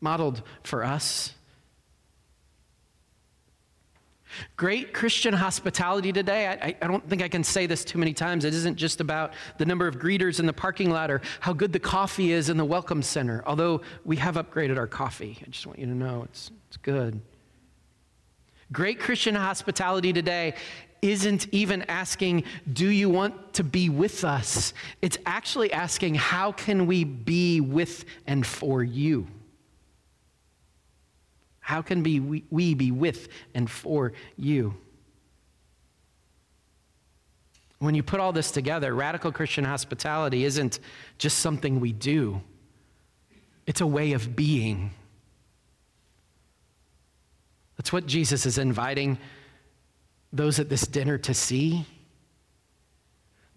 modeled 0.00 0.42
for 0.62 0.84
us. 0.84 1.34
Great 4.56 4.92
Christian 4.92 5.34
hospitality 5.34 6.12
today, 6.12 6.48
I, 6.48 6.76
I, 6.80 6.86
don't 6.86 7.08
think 7.08 7.22
I 7.22 7.28
can 7.28 7.44
say 7.44 7.66
this 7.66 7.84
too 7.84 7.98
many 7.98 8.12
times. 8.12 8.44
It 8.44 8.54
isn't 8.54 8.76
just 8.76 9.00
about 9.00 9.32
the 9.58 9.66
number 9.66 9.86
of 9.86 9.98
greeters 9.98 10.40
in 10.40 10.46
the 10.46 10.52
parking 10.52 10.90
lot 10.90 11.10
or 11.10 11.20
how 11.40 11.52
good 11.52 11.72
the 11.72 11.78
coffee 11.78 12.32
is 12.32 12.48
in 12.48 12.56
the 12.56 12.64
welcome 12.64 13.02
center, 13.02 13.42
although 13.46 13.80
we 14.04 14.16
have 14.16 14.36
upgraded 14.36 14.76
our 14.76 14.86
coffee. 14.86 15.38
I 15.46 15.50
just 15.50 15.66
want 15.66 15.78
you 15.78 15.86
to 15.86 15.94
know 15.94 16.22
it's, 16.24 16.50
it's 16.68 16.76
good. 16.76 17.20
Great 18.72 19.00
Christian 19.00 19.34
hospitality 19.34 20.12
today 20.12 20.54
isn't 21.02 21.48
even 21.52 21.82
asking, 21.82 22.44
Do 22.72 22.88
you 22.88 23.08
want 23.08 23.54
to 23.54 23.64
be 23.64 23.88
with 23.88 24.24
us? 24.24 24.74
It's 25.02 25.18
actually 25.26 25.72
asking, 25.72 26.14
How 26.14 26.52
can 26.52 26.86
we 26.86 27.04
be 27.04 27.60
with 27.60 28.04
and 28.26 28.46
for 28.46 28.82
you? 28.82 29.26
How 31.70 31.82
can 31.82 32.02
be 32.02 32.18
we, 32.18 32.42
we 32.50 32.74
be 32.74 32.90
with 32.90 33.28
and 33.54 33.70
for 33.70 34.12
you? 34.36 34.74
When 37.78 37.94
you 37.94 38.02
put 38.02 38.18
all 38.18 38.32
this 38.32 38.50
together, 38.50 38.92
radical 38.92 39.30
Christian 39.30 39.64
hospitality 39.64 40.44
isn't 40.44 40.80
just 41.16 41.38
something 41.38 41.78
we 41.78 41.92
do, 41.92 42.40
it's 43.68 43.80
a 43.80 43.86
way 43.86 44.14
of 44.14 44.34
being. 44.34 44.90
That's 47.76 47.92
what 47.92 48.04
Jesus 48.04 48.46
is 48.46 48.58
inviting 48.58 49.16
those 50.32 50.58
at 50.58 50.68
this 50.68 50.88
dinner 50.88 51.18
to 51.18 51.32
see 51.32 51.86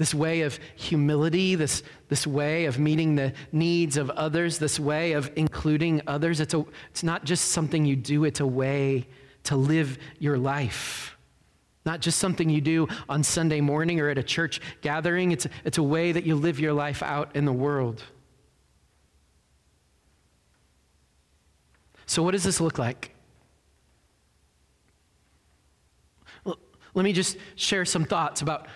this 0.04 0.14
way 0.14 0.42
of 0.42 0.60
humility, 0.76 1.56
this, 1.56 1.82
this 2.10 2.28
way 2.28 2.66
of 2.66 2.78
meeting 2.78 3.16
the 3.16 3.32
needs 3.54 3.96
of 3.96 4.10
others, 4.10 4.58
this 4.60 4.78
way 4.78 5.14
of 5.14 5.32
including 5.38 6.02
others. 6.08 6.42
It's, 6.42 6.54
a, 6.54 6.66
it's 6.90 7.04
not 7.04 7.24
just 7.24 7.52
something 7.52 7.86
you 7.86 7.96
do, 7.96 8.26
it's 8.26 8.42
a 8.42 8.46
way 8.46 9.08
to 9.44 9.56
live 9.56 9.98
your 10.20 10.38
life. 10.38 11.16
Not 11.86 12.02
just 12.02 12.20
something 12.20 12.50
you 12.50 12.60
do 12.60 12.90
on 13.08 13.24
Sunday 13.24 13.62
morning 13.62 14.02
or 14.02 14.10
at 14.10 14.18
a 14.18 14.24
church 14.24 14.60
gathering, 14.82 15.32
it's, 15.32 15.48
it's 15.64 15.78
a 15.78 15.84
way 15.84 16.12
that 16.12 16.26
you 16.26 16.36
live 16.36 16.60
your 16.60 16.74
life 16.74 17.02
out 17.02 17.34
in 17.34 17.46
the 17.46 17.54
world. 17.54 18.04
So, 22.08 22.24
what 22.24 22.32
does 22.32 22.44
this 22.44 22.60
look 22.60 22.78
like? 22.78 23.16
Well, 26.44 26.60
let 26.94 27.04
me 27.04 27.14
just 27.14 27.38
share 27.56 27.86
some 27.86 28.04
thoughts 28.04 28.42
about 28.42 28.68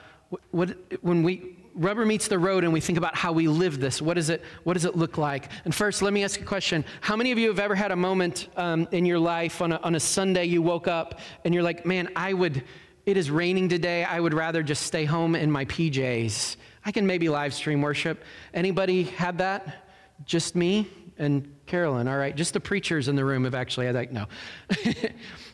what, 0.52 0.76
when 1.02 1.24
we 1.24 1.58
rubber 1.78 2.06
meets 2.06 2.28
the 2.28 2.40
road 2.40 2.64
and 2.64 2.74
we 2.74 2.82
think 2.82 2.98
about 2.98 3.16
how 3.16 3.32
we 3.32 3.48
live 3.48 3.80
this, 3.80 4.02
what, 4.02 4.18
is 4.18 4.30
it, 4.30 4.44
what 4.64 4.74
does 4.74 4.86
it 4.86 4.96
look 4.96 5.18
like? 5.18 5.50
And 5.64 5.74
first, 5.74 6.02
let 6.02 6.12
me 6.12 6.24
ask 6.24 6.42
a 6.42 6.46
question. 6.46 6.84
How 7.02 7.16
many 7.16 7.32
of 7.32 7.38
you 7.38 7.48
have 7.50 7.60
ever 7.60 7.76
had 7.76 7.92
a 7.92 7.96
moment 7.96 8.48
um, 8.58 8.88
in 8.92 9.06
your 9.06 9.20
life 9.20 9.62
on 9.62 9.72
a, 9.72 9.78
on 9.78 9.96
a 9.96 10.00
Sunday 10.00 10.46
you 10.46 10.62
woke 10.62 10.88
up 10.88 11.20
and 11.46 11.54
you're 11.54 11.64
like, 11.64 11.86
man, 11.86 12.10
I 12.16 12.34
would, 12.34 12.64
it 13.06 13.16
is 13.16 13.30
raining 13.30 13.70
today. 13.70 14.04
I 14.04 14.20
would 14.20 14.34
rather 14.34 14.64
just 14.64 14.84
stay 14.84 15.06
home 15.06 15.36
in 15.36 15.52
my 15.52 15.66
PJs. 15.66 16.58
I 16.84 16.92
can 16.92 17.06
maybe 17.06 17.30
live 17.30 17.54
stream 17.54 17.82
worship. 17.82 18.24
Anybody 18.54 19.04
had 19.04 19.38
that? 19.38 19.86
Just 20.26 20.56
me 20.56 20.90
and 21.18 21.54
Carolyn. 21.68 22.08
All 22.08 22.18
right. 22.18 22.36
Just 22.36 22.54
the 22.54 22.60
preachers 22.60 23.08
in 23.08 23.16
the 23.16 23.26
room 23.26 23.44
have 23.44 23.56
actually 23.56 23.86
had 23.86 23.96
that. 23.96 24.12
No. 24.12 24.26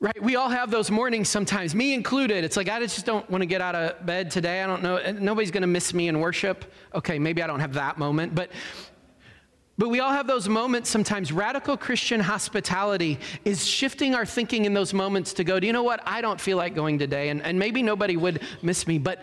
Right? 0.00 0.22
We 0.22 0.36
all 0.36 0.48
have 0.48 0.70
those 0.70 0.92
mornings 0.92 1.28
sometimes, 1.28 1.74
me 1.74 1.92
included. 1.92 2.44
It's 2.44 2.56
like, 2.56 2.68
I 2.68 2.78
just 2.78 3.04
don't 3.04 3.28
want 3.28 3.42
to 3.42 3.46
get 3.46 3.60
out 3.60 3.74
of 3.74 4.06
bed 4.06 4.30
today. 4.30 4.62
I 4.62 4.66
don't 4.68 4.80
know. 4.80 5.12
Nobody's 5.12 5.50
going 5.50 5.62
to 5.62 5.66
miss 5.66 5.92
me 5.92 6.06
in 6.06 6.20
worship. 6.20 6.72
Okay, 6.94 7.18
maybe 7.18 7.42
I 7.42 7.48
don't 7.48 7.60
have 7.60 7.74
that 7.74 7.98
moment, 7.98 8.34
but. 8.34 8.50
But 9.76 9.90
we 9.90 10.00
all 10.00 10.10
have 10.10 10.26
those 10.26 10.48
moments 10.48 10.90
sometimes. 10.90 11.30
Radical 11.30 11.76
Christian 11.76 12.18
hospitality 12.18 13.16
is 13.44 13.64
shifting 13.64 14.12
our 14.12 14.26
thinking 14.26 14.64
in 14.64 14.74
those 14.74 14.92
moments 14.92 15.32
to 15.34 15.44
go, 15.44 15.60
do 15.60 15.68
you 15.68 15.72
know 15.72 15.84
what? 15.84 16.00
I 16.04 16.20
don't 16.20 16.40
feel 16.40 16.56
like 16.56 16.74
going 16.74 16.98
today. 16.98 17.28
And, 17.28 17.40
and 17.42 17.60
maybe 17.60 17.80
nobody 17.80 18.16
would 18.16 18.42
miss 18.60 18.88
me, 18.88 18.98
but, 18.98 19.22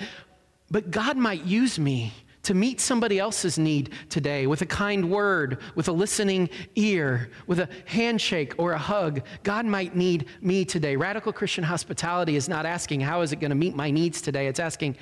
but 0.72 0.92
God 0.92 1.18
might 1.18 1.44
use 1.44 1.78
me 1.78 2.14
to 2.46 2.54
meet 2.54 2.80
somebody 2.80 3.20
else's 3.20 3.58
need 3.58 3.92
today 4.10 4.48
with 4.48 4.62
a 4.62 4.66
kind 4.66 5.10
word, 5.10 5.60
with 5.74 5.88
a 5.88 5.92
listening 5.92 6.50
ear, 6.76 7.30
with 7.48 7.60
a 7.60 7.68
handshake 7.86 8.54
or 8.58 8.74
a 8.74 8.78
hug. 8.78 9.22
God 9.44 9.66
might 9.66 9.96
need 9.96 10.28
me 10.42 10.64
today. 10.64 10.96
Radical 10.96 11.34
Christian 11.34 11.64
hospitality 11.64 12.36
is 12.36 12.48
not 12.48 12.66
asking, 12.66 13.02
How 13.02 13.22
is 13.22 13.32
it 13.34 13.40
going 13.40 13.50
to 13.50 13.56
meet 13.56 13.76
my 13.76 13.90
needs 13.90 14.22
today? 14.22 14.48
It's 14.48 14.60
asking, 14.60 14.96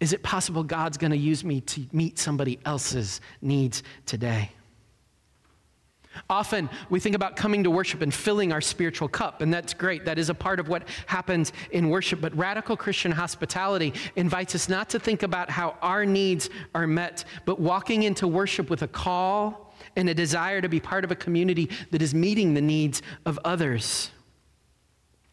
Is 0.00 0.12
it 0.12 0.22
possible 0.22 0.64
God's 0.64 0.98
going 0.98 1.12
to 1.12 1.16
use 1.16 1.44
me 1.44 1.60
to 1.62 1.86
meet 1.92 2.18
somebody 2.18 2.58
else's 2.64 3.20
needs 3.40 3.84
today? 4.04 4.50
Often 6.28 6.70
we 6.90 7.00
think 7.00 7.14
about 7.14 7.36
coming 7.36 7.64
to 7.64 7.70
worship 7.70 8.02
and 8.02 8.12
filling 8.12 8.52
our 8.52 8.60
spiritual 8.60 9.08
cup, 9.08 9.42
and 9.42 9.52
that's 9.52 9.74
great. 9.74 10.04
That 10.04 10.18
is 10.18 10.30
a 10.30 10.34
part 10.34 10.60
of 10.60 10.68
what 10.68 10.88
happens 11.06 11.52
in 11.70 11.88
worship. 11.88 12.20
But 12.20 12.36
radical 12.36 12.76
Christian 12.76 13.12
hospitality 13.12 13.92
invites 14.16 14.54
us 14.54 14.68
not 14.68 14.88
to 14.90 14.98
think 14.98 15.22
about 15.22 15.50
how 15.50 15.76
our 15.82 16.04
needs 16.04 16.50
are 16.74 16.86
met, 16.86 17.24
but 17.44 17.60
walking 17.60 18.04
into 18.04 18.26
worship 18.26 18.70
with 18.70 18.82
a 18.82 18.88
call 18.88 19.74
and 19.96 20.08
a 20.08 20.14
desire 20.14 20.60
to 20.60 20.68
be 20.68 20.80
part 20.80 21.04
of 21.04 21.10
a 21.10 21.16
community 21.16 21.70
that 21.90 22.02
is 22.02 22.14
meeting 22.14 22.54
the 22.54 22.60
needs 22.60 23.02
of 23.24 23.38
others. 23.44 24.10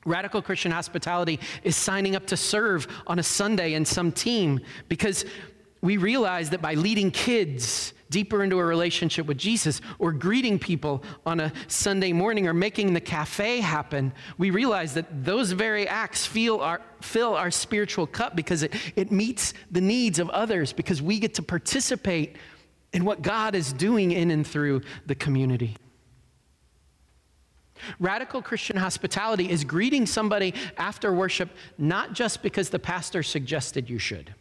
Radical 0.06 0.42
Christian 0.42 0.72
hospitality 0.72 1.40
is 1.64 1.76
signing 1.76 2.16
up 2.16 2.28
to 2.28 2.38
serve 2.38 2.88
on 3.08 3.20
a 3.20 3.24
Sunday 3.24 3.74
in 3.74 3.86
some 3.86 4.12
team 4.12 4.60
because 4.90 5.26
we 5.82 5.98
realize 5.98 6.50
that 6.50 6.62
by 6.62 6.74
leading 6.74 7.12
kids 7.12 7.94
deeper 8.14 8.44
into 8.44 8.60
a 8.60 8.64
relationship 8.64 9.26
with 9.26 9.40
Jesus 9.40 9.82
or 9.98 10.14
greeting 10.14 10.60
people 10.60 11.04
on 11.26 11.40
a 11.40 11.52
Sunday 11.68 12.14
morning 12.14 12.48
or 12.48 12.54
making 12.54 12.94
the 12.94 13.02
cafe 13.02 13.60
happen, 13.60 14.14
we 14.38 14.52
realize 14.52 14.94
that 14.94 15.26
those 15.26 15.52
very 15.52 15.88
acts 15.88 16.24
feel 16.24 16.60
our, 16.60 16.80
fill 17.02 17.36
our 17.36 17.50
spiritual 17.50 18.06
cup 18.06 18.36
because 18.36 18.62
it, 18.62 18.72
it 18.96 19.12
meets 19.12 19.56
the 19.72 19.82
needs 19.82 20.20
of 20.20 20.30
others, 20.30 20.74
because 20.74 21.02
we 21.02 21.20
get 21.20 21.34
to 21.34 21.42
participate 21.42 22.36
in 22.94 23.04
what 23.04 23.24
God 23.24 23.56
is 23.56 23.74
doing 23.74 24.12
in 24.12 24.30
and 24.30 24.46
through 24.46 24.82
the 25.08 25.16
community. 25.16 25.76
Radical 28.00 28.44
Christian 28.44 28.78
hospitality 28.78 29.50
is 29.50 29.64
greeting 29.64 30.06
somebody 30.06 30.54
after 30.78 31.12
worship 31.12 31.50
not 31.80 32.14
just 32.14 32.44
because 32.44 32.70
the 32.70 32.78
pastor 32.78 33.24
suggested 33.24 33.90
you 33.90 33.98
should 33.98 34.36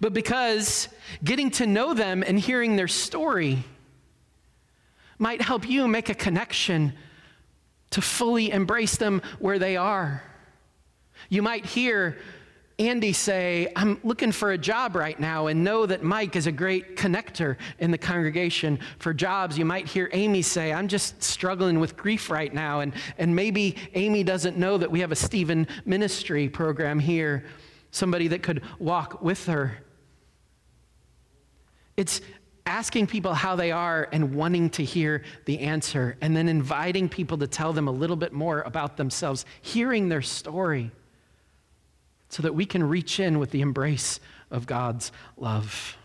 but 0.00 0.12
because 0.12 0.88
getting 1.22 1.50
to 1.52 1.66
know 1.66 1.94
them 1.94 2.22
and 2.26 2.38
hearing 2.38 2.76
their 2.76 2.88
story 2.88 3.64
might 5.18 5.40
help 5.40 5.68
you 5.68 5.86
make 5.88 6.08
a 6.08 6.14
connection 6.14 6.92
to 7.90 8.00
fully 8.00 8.50
embrace 8.50 8.96
them 8.96 9.22
where 9.38 9.58
they 9.58 9.76
are. 9.76 10.22
You 11.28 11.42
might 11.42 11.64
hear 11.64 12.18
Andy 12.78 13.12
say, 13.12 13.68
I'm 13.76 14.00
looking 14.02 14.32
for 14.32 14.50
a 14.50 14.58
job 14.58 14.96
right 14.96 15.18
now, 15.18 15.46
and 15.46 15.62
know 15.62 15.86
that 15.86 16.02
Mike 16.02 16.34
is 16.34 16.48
a 16.48 16.52
great 16.52 16.96
connector 16.96 17.56
in 17.78 17.92
the 17.92 17.98
congregation 17.98 18.80
for 18.98 19.14
jobs. 19.14 19.56
You 19.56 19.64
might 19.64 19.86
hear 19.86 20.10
Amy 20.12 20.42
say, 20.42 20.72
I'm 20.72 20.88
just 20.88 21.22
struggling 21.22 21.78
with 21.78 21.96
grief 21.96 22.30
right 22.30 22.52
now, 22.52 22.80
and, 22.80 22.92
and 23.16 23.36
maybe 23.36 23.76
Amy 23.94 24.24
doesn't 24.24 24.56
know 24.56 24.76
that 24.76 24.90
we 24.90 25.00
have 25.00 25.12
a 25.12 25.16
Stephen 25.16 25.68
ministry 25.84 26.48
program 26.48 26.98
here 26.98 27.44
somebody 27.94 28.28
that 28.28 28.42
could 28.42 28.60
walk 28.80 29.22
with 29.22 29.46
her. 29.46 29.78
It's 31.96 32.20
asking 32.66 33.06
people 33.06 33.34
how 33.34 33.54
they 33.54 33.70
are 33.70 34.08
and 34.10 34.34
wanting 34.34 34.70
to 34.70 34.84
hear 34.84 35.22
the 35.44 35.60
answer, 35.60 36.16
and 36.20 36.36
then 36.36 36.48
inviting 36.48 37.08
people 37.08 37.38
to 37.38 37.46
tell 37.46 37.72
them 37.72 37.86
a 37.86 37.92
little 37.92 38.16
bit 38.16 38.32
more 38.32 38.62
about 38.62 38.96
themselves, 38.96 39.46
hearing 39.62 40.08
their 40.08 40.22
story, 40.22 40.90
so 42.30 42.42
that 42.42 42.54
we 42.54 42.66
can 42.66 42.82
reach 42.82 43.20
in 43.20 43.38
with 43.38 43.52
the 43.52 43.60
embrace 43.60 44.18
of 44.50 44.66
God's 44.66 45.12
love. 45.36 45.96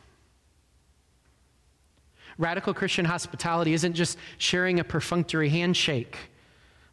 Radical 2.37 2.73
Christian 2.73 3.05
hospitality 3.05 3.73
isn't 3.73 3.93
just 3.93 4.17
sharing 4.37 4.79
a 4.79 4.83
perfunctory 4.83 5.49
handshake 5.49 6.17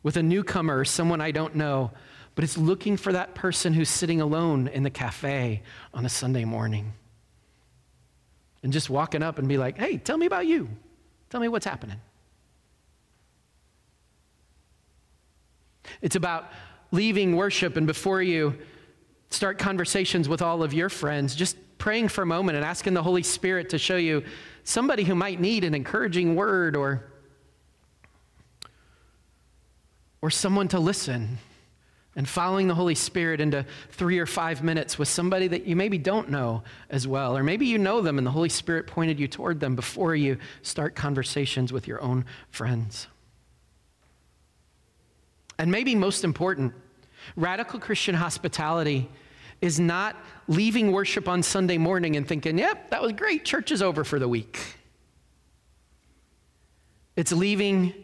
with 0.02 0.16
a 0.16 0.22
newcomer 0.22 0.78
or 0.78 0.84
someone 0.86 1.20
I 1.20 1.32
don't 1.32 1.54
know, 1.54 1.90
but 2.36 2.44
it's 2.44 2.58
looking 2.58 2.98
for 2.98 3.12
that 3.14 3.34
person 3.34 3.72
who's 3.72 3.88
sitting 3.88 4.20
alone 4.20 4.68
in 4.68 4.82
the 4.82 4.90
cafe 4.90 5.62
on 5.94 6.04
a 6.04 6.08
Sunday 6.08 6.44
morning. 6.44 6.92
And 8.62 8.72
just 8.74 8.90
walking 8.90 9.22
up 9.22 9.38
and 9.38 9.48
be 9.48 9.56
like, 9.56 9.78
hey, 9.78 9.96
tell 9.96 10.18
me 10.18 10.26
about 10.26 10.46
you. 10.46 10.68
Tell 11.30 11.40
me 11.40 11.48
what's 11.48 11.64
happening. 11.64 11.96
It's 16.02 16.14
about 16.14 16.52
leaving 16.92 17.36
worship 17.36 17.78
and 17.78 17.86
before 17.86 18.20
you 18.20 18.58
start 19.30 19.58
conversations 19.58 20.28
with 20.28 20.42
all 20.42 20.62
of 20.62 20.74
your 20.74 20.90
friends, 20.90 21.34
just 21.34 21.56
praying 21.78 22.08
for 22.08 22.20
a 22.20 22.26
moment 22.26 22.56
and 22.56 22.66
asking 22.66 22.92
the 22.92 23.02
Holy 23.02 23.22
Spirit 23.22 23.70
to 23.70 23.78
show 23.78 23.96
you 23.96 24.22
somebody 24.62 25.04
who 25.04 25.14
might 25.14 25.40
need 25.40 25.64
an 25.64 25.74
encouraging 25.74 26.36
word 26.36 26.76
or, 26.76 27.06
or 30.20 30.30
someone 30.30 30.68
to 30.68 30.78
listen 30.78 31.38
and 32.16 32.26
following 32.26 32.66
the 32.66 32.74
Holy 32.74 32.94
Spirit 32.94 33.40
into 33.40 33.64
three 33.90 34.18
or 34.18 34.24
five 34.24 34.64
minutes 34.64 34.98
with 34.98 35.06
somebody 35.06 35.48
that 35.48 35.66
you 35.66 35.76
maybe 35.76 35.98
don't 35.98 36.30
know 36.30 36.62
as 36.88 37.06
well, 37.06 37.36
or 37.36 37.42
maybe 37.42 37.66
you 37.66 37.76
know 37.76 38.00
them 38.00 38.16
and 38.16 38.26
the 38.26 38.30
Holy 38.30 38.48
Spirit 38.48 38.86
pointed 38.86 39.20
you 39.20 39.28
toward 39.28 39.60
them 39.60 39.76
before 39.76 40.16
you 40.16 40.38
start 40.62 40.96
conversations 40.96 41.72
with 41.72 41.86
your 41.86 42.00
own 42.00 42.24
friends. 42.50 43.06
And 45.58 45.70
maybe 45.70 45.94
most 45.94 46.24
important, 46.24 46.72
radical 47.36 47.78
Christian 47.78 48.14
hospitality 48.14 49.10
is 49.60 49.78
not 49.78 50.16
leaving 50.48 50.92
worship 50.92 51.28
on 51.28 51.42
Sunday 51.42 51.78
morning 51.78 52.16
and 52.16 52.26
thinking, 52.26 52.58
yep, 52.58 52.90
that 52.90 53.02
was 53.02 53.12
great, 53.12 53.44
church 53.44 53.70
is 53.70 53.82
over 53.82 54.04
for 54.04 54.18
the 54.18 54.28
week. 54.28 54.58
It's 57.14 57.32
leaving 57.32 57.94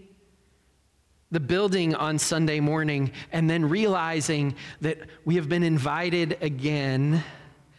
the 1.32 1.40
building 1.40 1.94
on 1.94 2.18
Sunday 2.18 2.60
morning 2.60 3.10
and 3.32 3.50
then 3.50 3.68
realizing 3.68 4.54
that 4.82 4.98
we 5.24 5.34
have 5.36 5.48
been 5.48 5.62
invited 5.62 6.36
again 6.42 7.24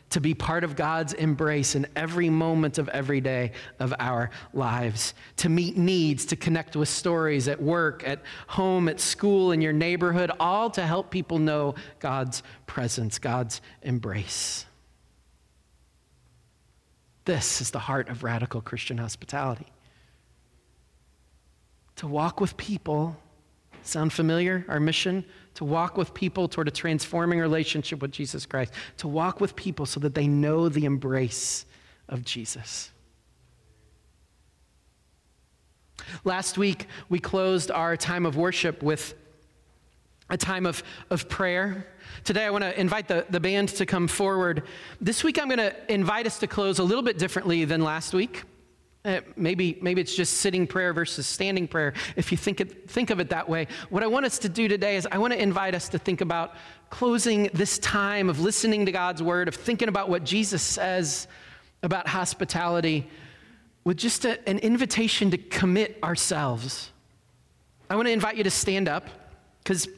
to 0.10 0.20
be 0.20 0.34
part 0.34 0.64
of 0.64 0.76
God's 0.76 1.14
embrace 1.14 1.76
in 1.76 1.88
every 1.96 2.30
moment 2.30 2.78
of 2.78 2.88
every 2.90 3.22
day 3.22 3.52
of 3.80 3.94
our 4.00 4.30
lives, 4.54 5.14
to 5.38 5.50
meet 5.50 5.78
needs, 5.78 6.26
to 6.26 6.36
connect 6.36 6.76
with 6.76 6.90
stories 6.90 7.48
at 7.48 7.62
work, 7.62 8.08
at 8.08 8.22
home, 8.48 8.90
at 8.90 9.00
school, 9.00 9.52
in 9.52 9.62
your 9.62 9.74
neighborhood, 9.74 10.32
all 10.40 10.70
to 10.72 10.86
help 10.86 11.10
people 11.10 11.40
know 11.40 11.74
God's 12.00 12.44
presence, 12.68 13.18
God's 13.18 13.62
embrace. 13.82 14.66
This 17.26 17.62
is 17.62 17.72
the 17.72 17.80
heart 17.80 18.10
of 18.10 18.24
radical 18.24 18.62
Christian 18.62 18.98
hospitality. 19.00 19.68
To 21.98 22.08
walk 22.08 22.40
with 22.40 22.56
people 22.58 23.18
Sound 23.84 24.14
familiar? 24.14 24.66
Our 24.68 24.80
mission? 24.80 25.26
To 25.56 25.66
walk 25.66 25.98
with 25.98 26.14
people 26.14 26.48
toward 26.48 26.68
a 26.68 26.72
transforming 26.72 27.40
relationship 27.40 28.02
with 28.02 28.12
Jesus 28.12 28.46
Christ. 28.46 28.74
To 28.98 29.08
walk 29.08 29.40
with 29.40 29.56
people 29.56 29.86
so 29.86 30.00
that 30.00 30.16
they 30.16 30.28
know 30.28 30.70
the 30.70 30.86
embrace 30.86 31.66
of 32.10 32.24
Jesus. 32.24 32.92
Last 36.24 36.58
week, 36.58 36.88
we 37.10 37.20
closed 37.20 37.72
our 37.72 37.96
time 37.98 38.26
of 38.26 38.36
worship 38.36 38.82
with 38.82 39.14
a 40.30 40.38
time 40.38 40.66
of, 40.66 40.84
of 41.10 41.30
prayer. 41.30 41.86
Today, 42.24 42.46
I 42.46 42.50
want 42.50 42.64
to 42.64 42.80
invite 42.80 43.08
the, 43.08 43.26
the 43.30 43.40
band 43.40 43.70
to 43.70 43.86
come 43.86 44.08
forward. 44.08 44.64
This 45.02 45.24
week, 45.24 45.40
I'm 45.40 45.48
going 45.48 45.58
to 45.58 45.94
invite 45.94 46.26
us 46.26 46.40
to 46.40 46.48
close 46.48 46.80
a 46.80 46.84
little 46.84 47.04
bit 47.04 47.18
differently 47.18 47.66
than 47.66 47.82
last 47.82 48.14
week. 48.14 48.44
Uh, 49.06 49.20
maybe, 49.36 49.78
maybe 49.82 50.00
it's 50.00 50.16
just 50.16 50.36
sitting 50.36 50.66
prayer 50.66 50.94
versus 50.94 51.28
standing 51.28 51.68
prayer, 51.68 51.94
if 52.16 52.32
you 52.32 52.38
think, 52.38 52.62
it, 52.62 52.90
think 52.90 53.10
of 53.10 53.20
it 53.20 53.30
that 53.30 53.50
way. 53.50 53.68
What 53.90 54.02
I 54.02 54.08
want 54.08 54.26
us 54.26 54.40
to 54.40 54.48
do 54.48 54.70
today 54.70 54.96
is 54.96 55.06
I 55.12 55.18
want 55.18 55.34
to 55.34 55.42
invite 55.42 55.76
us 55.76 55.90
to 55.90 56.00
think 56.00 56.22
about 56.22 56.56
closing 56.90 57.50
this 57.54 57.80
time 57.80 58.30
of 58.30 58.40
listening 58.40 58.86
to 58.86 58.94
God's 58.94 59.22
word, 59.22 59.50
of 59.50 59.56
thinking 59.56 59.90
about 59.90 60.08
what 60.08 60.24
Jesus 60.24 60.62
says 60.62 61.28
about 61.82 62.08
hospitality, 62.08 63.06
with 63.84 63.98
just 63.98 64.24
a, 64.24 64.40
an 64.48 64.60
invitation 64.60 65.32
to 65.32 65.38
commit 65.38 66.00
ourselves. 66.02 66.90
I 67.90 67.98
want 67.98 68.08
to 68.08 68.14
invite 68.14 68.38
you 68.38 68.46
to 68.46 68.52
stand 68.52 68.88
up, 68.88 69.10
because 69.62 69.90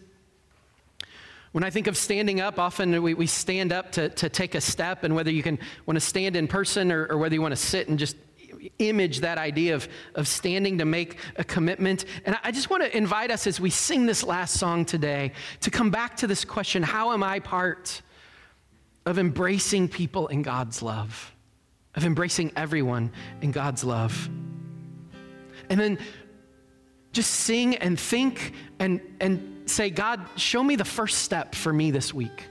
when 1.52 1.64
I 1.64 1.70
think 1.70 1.86
of 1.86 1.96
standing 1.96 2.42
up, 2.42 2.58
often 2.58 3.04
we, 3.04 3.14
we 3.14 3.28
stand 3.28 3.72
up 3.72 3.92
to, 3.92 4.10
to 4.10 4.30
take 4.30 4.56
a 4.56 4.62
step, 4.62 5.04
and 5.04 5.14
whether 5.14 5.30
you 5.30 5.44
can 5.44 5.60
want 5.86 5.96
to 5.96 6.02
stand 6.02 6.36
in 6.36 6.48
person 6.48 6.92
or, 6.92 7.06
or 7.06 7.20
whether 7.20 7.36
you 7.36 7.42
want 7.44 7.52
to 7.52 7.56
sit 7.56 7.88
and 7.88 8.00
just 8.00 8.16
image 8.80 9.22
that 9.22 9.38
idea 9.38 9.76
of, 9.76 9.88
of 10.16 10.28
standing 10.28 10.78
to 10.80 10.86
make 10.86 11.18
a 11.36 11.44
commitment. 11.44 12.06
And 12.26 12.38
I 12.44 12.52
just 12.52 12.70
want 12.70 12.84
to 12.84 12.96
invite 12.96 13.32
us 13.32 13.48
as 13.48 13.60
we 13.60 13.70
sing 13.70 14.06
this 14.06 14.24
last 14.24 14.60
song 14.60 14.86
today 14.86 15.32
to 15.62 15.72
come 15.72 15.90
back 15.90 16.18
to 16.18 16.28
this 16.28 16.46
question 16.46 16.84
how 16.84 17.14
am 17.14 17.24
I 17.24 17.40
part 17.40 18.02
of 19.06 19.20
embracing 19.20 19.88
people 19.88 20.28
in 20.28 20.42
God's 20.42 20.82
love, 20.82 21.34
of 21.96 22.06
embracing 22.06 22.52
everyone 22.56 23.12
in 23.42 23.52
God's 23.52 23.84
love? 23.84 24.30
And 25.70 25.80
then 25.80 25.98
just 27.12 27.32
sing 27.32 27.78
and 27.78 28.00
think 28.00 28.54
and, 28.78 29.00
and 29.20 29.70
say, 29.70 29.90
God, 29.90 30.28
show 30.36 30.64
me 30.64 30.76
the 30.76 30.86
first 30.86 31.20
step 31.20 31.56
for 31.56 31.72
me 31.72 31.92
this 31.92 32.14
week. 32.14 32.44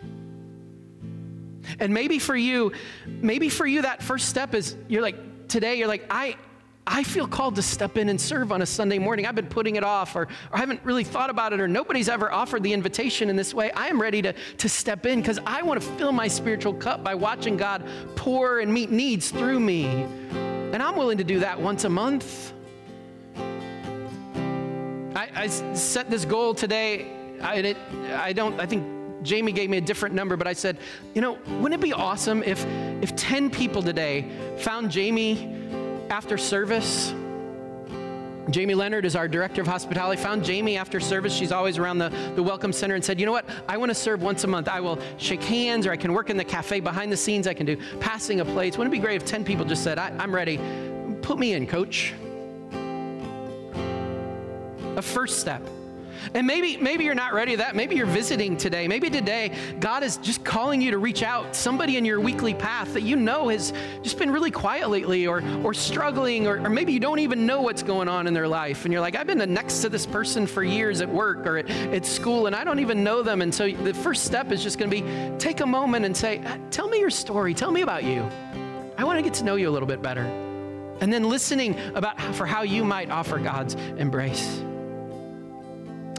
And 1.79 1.95
maybe 1.95 2.19
for 2.19 2.37
you, 2.37 2.73
maybe 3.07 3.49
for 3.49 3.67
you, 3.67 3.83
that 3.83 4.03
first 4.03 4.29
step 4.29 4.55
is 4.55 4.77
you're 4.89 5.03
like, 5.03 5.17
today 5.49 5.77
you're 5.77 5.89
like, 5.89 6.05
I, 6.11 6.37
I 6.87 7.03
feel 7.03 7.27
called 7.27 7.55
to 7.57 7.63
step 7.63 7.97
in 7.97 8.11
and 8.11 8.21
serve 8.21 8.53
on 8.53 8.61
a 8.61 8.67
Sunday 8.67 8.99
morning. 8.99 9.27
I've 9.27 9.35
been 9.35 9.47
putting 9.47 9.77
it 9.77 9.85
off, 9.85 10.15
or, 10.17 10.23
or 10.23 10.29
I 10.53 10.59
haven't 10.59 10.81
really 10.85 11.05
thought 11.05 11.31
about 11.31 11.53
it, 11.55 11.61
or 11.61 11.67
nobody's 11.67 12.11
ever 12.11 12.31
offered 12.31 12.63
the 12.63 12.73
invitation 12.73 13.31
in 13.31 13.37
this 13.37 13.55
way. 13.55 13.71
I 13.73 13.89
am 13.89 14.01
ready 14.01 14.21
to, 14.23 14.35
to 14.59 14.69
step 14.69 15.07
in 15.07 15.21
because 15.21 15.39
I 15.47 15.63
want 15.63 15.81
to 15.81 15.89
fill 15.93 16.13
my 16.13 16.29
spiritual 16.29 16.75
cup 16.75 17.03
by 17.03 17.15
watching 17.15 17.57
God 17.57 17.87
pour 18.17 18.61
and 18.61 18.73
meet 18.73 18.91
needs 18.91 19.31
through 19.31 19.61
me. 19.61 19.87
And 19.87 20.83
I'm 20.83 20.97
willing 20.97 21.19
to 21.19 21.25
do 21.25 21.39
that 21.41 21.59
once 21.59 21.85
a 21.85 21.89
month. 21.89 22.53
I, 25.17 25.29
I 25.35 25.47
set 25.47 26.11
this 26.11 26.25
goal 26.25 26.55
today. 26.55 27.11
I, 27.41 27.75
I 28.13 28.33
don't, 28.33 28.61
I 28.61 28.67
think 28.67 28.85
Jamie 29.25 29.53
gave 29.53 29.69
me 29.71 29.79
a 29.79 29.81
different 29.81 30.15
number, 30.15 30.37
but 30.37 30.47
I 30.47 30.53
said, 30.53 30.79
you 31.15 31.21
know, 31.21 31.33
wouldn't 31.61 31.75
it 31.75 31.81
be 31.81 31.93
awesome 31.93 32.43
if, 32.45 32.65
if 33.03 33.17
10 33.17 33.51
people 33.51 33.83
today 33.83 34.31
found 34.59 34.91
Jamie 34.91 35.53
after 36.11 36.39
service 36.39 37.13
Jamie 38.51 38.75
Leonard 38.75 39.05
is 39.05 39.17
our 39.17 39.27
director 39.27 39.63
of 39.63 39.67
hospitality. 39.67 40.21
Found 40.23 40.45
Jamie 40.45 40.77
after 40.77 41.01
service. 41.01 41.35
She's 41.35 41.53
always 41.53 41.79
around 41.79 41.99
the, 41.99 42.11
the 42.35 42.43
Welcome 42.43 42.73
Center 42.73 42.95
and 42.95 43.05
said, 43.05 43.19
You 43.19 43.27
know 43.27 43.33
what? 43.33 43.49
I 43.69 43.77
want 43.77 43.91
to 43.91 43.95
serve 43.95 44.23
once 44.23 44.45
a 44.45 44.47
month. 44.47 44.69
I 44.69 44.81
will 44.81 44.99
shake 45.17 45.43
hands 45.43 45.87
or 45.87 45.93
I 45.93 45.97
can 45.97 46.13
work 46.13 46.31
in 46.31 46.37
the 46.37 46.45
cafe 46.45 46.81
behind 46.81 47.11
the 47.11 47.17
scenes. 47.17 47.47
I 47.47 47.55
can 47.55 47.67
do 47.67 47.79
passing 48.01 48.41
of 48.41 48.47
plates. 48.49 48.77
Wouldn't 48.77 48.93
it 48.93 48.99
be 48.99 49.03
great 49.03 49.17
if 49.17 49.25
10 49.25 49.45
people 49.45 49.65
just 49.65 49.83
said, 49.83 49.99
I'm 49.99 50.35
ready? 50.35 50.61
Put 51.23 51.39
me 51.39 51.55
in, 51.55 51.67
coach. 51.67 52.13
A 54.97 55.03
first 55.03 55.41
step. 55.41 55.63
And 56.33 56.47
maybe, 56.47 56.77
maybe 56.77 57.05
you're 57.05 57.15
not 57.15 57.35
ready 57.35 57.53
to 57.53 57.59
that. 57.59 57.77
Maybe 57.77 57.97
you're 57.97 58.07
visiting 58.07 58.57
today. 58.57 58.89
Maybe 58.89 59.11
today 59.11 59.53
God 59.81 60.03
is 60.03 60.17
just 60.19 60.45
calling 60.45 60.81
you 60.81 60.91
to 60.93 60.99
reach 60.99 61.23
out. 61.23 61.55
Somebody 61.55 61.97
in 61.97 62.05
your 62.05 62.21
weekly 62.21 62.55
path 62.55 62.95
that 62.95 63.03
you 63.03 63.17
know 63.17 63.49
has 63.49 63.73
just 64.03 64.19
been 64.19 64.31
really 64.31 64.51
quiet 64.51 64.89
lately 64.89 65.27
or, 65.27 65.43
or 65.63 65.75
struggling, 65.75 66.47
or, 66.47 66.65
or 66.65 66.71
maybe 66.71 66.93
you 66.93 67.01
don't 67.01 67.19
even 67.19 67.47
know 67.47 67.61
what's 67.61 67.83
going 67.83 68.09
on 68.09 68.27
in 68.27 68.35
their 68.35 68.49
life. 68.49 68.85
And 68.85 68.93
you're 68.93 69.03
like, 69.03 69.17
I've 69.17 69.27
been 69.27 69.45
next 69.53 69.83
to 69.83 69.89
this 69.89 70.07
person 70.07 70.47
for 70.47 70.63
years 70.63 71.01
at 71.01 71.09
work 71.09 71.47
or 71.47 71.59
at, 71.59 71.71
at 71.71 72.07
school, 72.07 72.47
and 72.47 72.57
I 72.57 72.65
don't 72.65 72.81
even 72.81 73.05
know 73.05 73.23
them. 73.23 73.43
And 73.43 73.55
so 73.55 73.71
the 73.71 73.95
first 73.95 74.25
step 74.25 74.53
is 74.53 74.63
just 74.63 74.79
going 74.79 74.91
to 74.91 75.03
be 75.03 75.39
take 75.39 75.61
a 75.61 75.67
moment 75.67 76.05
and 76.05 76.17
say, 76.17 76.39
uh, 76.39 76.59
Tell 76.71 76.89
me 76.89 76.99
your 76.99 77.11
story. 77.11 77.55
Tell 77.55 77.71
me 77.71 77.83
about 77.83 78.05
you. 78.05 78.29
I 78.97 79.05
want 79.05 79.19
to 79.19 79.23
get 79.23 79.35
to 79.35 79.45
know 79.45 79.57
you 79.57 79.69
a 79.69 79.73
little 79.73 79.89
bit 79.89 80.03
better. 80.03 80.25
And 81.01 81.13
then 81.13 81.29
listening 81.29 81.79
about 81.95 82.21
for 82.35 82.47
how 82.47 82.63
you 82.63 82.85
might 82.85 83.11
offer 83.11 83.39
God's 83.39 83.75
embrace. 83.75 84.63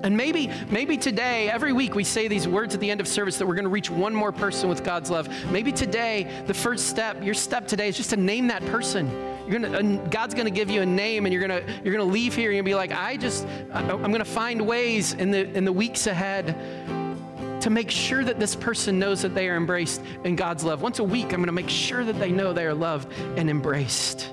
And 0.03 0.15
maybe, 0.15 0.51
maybe 0.69 0.97
today, 0.97 1.49
every 1.49 1.73
week 1.73 1.95
we 1.95 2.03
say 2.03 2.27
these 2.27 2.47
words 2.47 2.75
at 2.75 2.79
the 2.79 2.91
end 2.91 3.01
of 3.01 3.08
service 3.08 3.38
that 3.38 3.47
we're 3.47 3.55
going 3.55 3.65
to 3.65 3.69
reach 3.69 3.89
one 3.89 4.13
more 4.13 4.31
person 4.31 4.69
with 4.69 4.84
God's 4.84 5.10
love. 5.10 5.29
Maybe 5.51 5.71
today, 5.71 6.27
the 6.45 6.53
first 6.53 6.88
step, 6.88 7.23
your 7.23 7.34
step 7.34 7.67
today 7.67 7.88
is 7.88 7.97
just 7.97 8.12
to 8.12 8.17
name 8.17 8.47
that 8.47 8.63
person. 8.65 9.10
You're 9.47 9.60
gonna, 9.60 9.97
God's 10.10 10.34
going 10.34 10.45
to 10.45 10.51
give 10.51 10.69
you 10.69 10.81
a 10.81 10.86
name, 10.86 11.25
and 11.25 11.34
you're 11.34 11.47
going 11.47 11.65
to 11.65 11.73
you're 11.84 11.93
gonna 11.93 12.10
leave 12.10 12.36
here. 12.36 12.51
and 12.51 12.65
be 12.65 12.75
like, 12.75 12.91
I 12.91 13.17
just, 13.17 13.47
I'm 13.73 13.88
going 13.88 14.13
to 14.15 14.25
find 14.25 14.65
ways 14.65 15.13
in 15.13 15.31
the 15.31 15.51
in 15.55 15.65
the 15.65 15.73
weeks 15.73 16.08
ahead 16.08 16.55
to 17.62 17.69
make 17.69 17.89
sure 17.89 18.23
that 18.23 18.39
this 18.39 18.55
person 18.55 18.99
knows 18.99 19.23
that 19.23 19.34
they 19.34 19.49
are 19.49 19.55
embraced 19.55 20.01
in 20.23 20.36
God's 20.36 20.63
love. 20.63 20.81
Once 20.81 20.99
a 20.99 21.03
week, 21.03 21.25
I'm 21.25 21.38
going 21.38 21.45
to 21.47 21.51
make 21.51 21.69
sure 21.69 22.03
that 22.03 22.19
they 22.19 22.31
know 22.31 22.53
they 22.53 22.65
are 22.65 22.75
loved 22.75 23.12
and 23.38 23.49
embraced. 23.49 24.31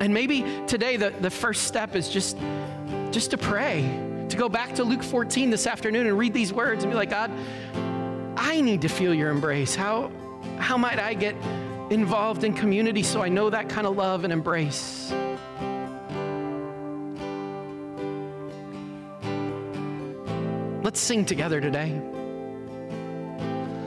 And 0.00 0.14
maybe 0.14 0.44
today 0.66 0.96
the, 0.96 1.10
the 1.20 1.30
first 1.30 1.64
step 1.64 1.96
is 1.96 2.08
just 2.08 2.36
just 3.10 3.30
to 3.30 3.38
pray, 3.38 3.82
to 4.28 4.36
go 4.36 4.48
back 4.48 4.74
to 4.74 4.84
Luke 4.84 5.02
14 5.02 5.50
this 5.50 5.66
afternoon 5.66 6.06
and 6.06 6.18
read 6.18 6.34
these 6.34 6.52
words 6.52 6.84
and 6.84 6.92
be 6.92 6.96
like, 6.96 7.10
God, 7.10 7.30
I 8.36 8.60
need 8.60 8.82
to 8.82 8.88
feel 8.88 9.14
your 9.14 9.30
embrace. 9.30 9.74
How, 9.74 10.10
how 10.58 10.76
might 10.76 10.98
I 10.98 11.14
get 11.14 11.34
involved 11.90 12.44
in 12.44 12.52
community 12.52 13.02
so 13.02 13.22
I 13.22 13.28
know 13.28 13.50
that 13.50 13.68
kind 13.68 13.86
of 13.86 13.96
love 13.96 14.24
and 14.24 14.32
embrace? 14.32 15.12
Let's 20.82 21.00
sing 21.00 21.24
together 21.24 21.60
today. 21.60 22.00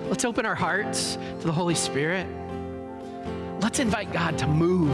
Let's 0.09 0.25
open 0.25 0.45
our 0.45 0.55
hearts 0.55 1.15
to 1.15 1.47
the 1.47 1.51
Holy 1.53 1.75
Spirit. 1.75 2.27
Let's 3.61 3.79
invite 3.79 4.11
God 4.11 4.37
to 4.39 4.47
move 4.47 4.91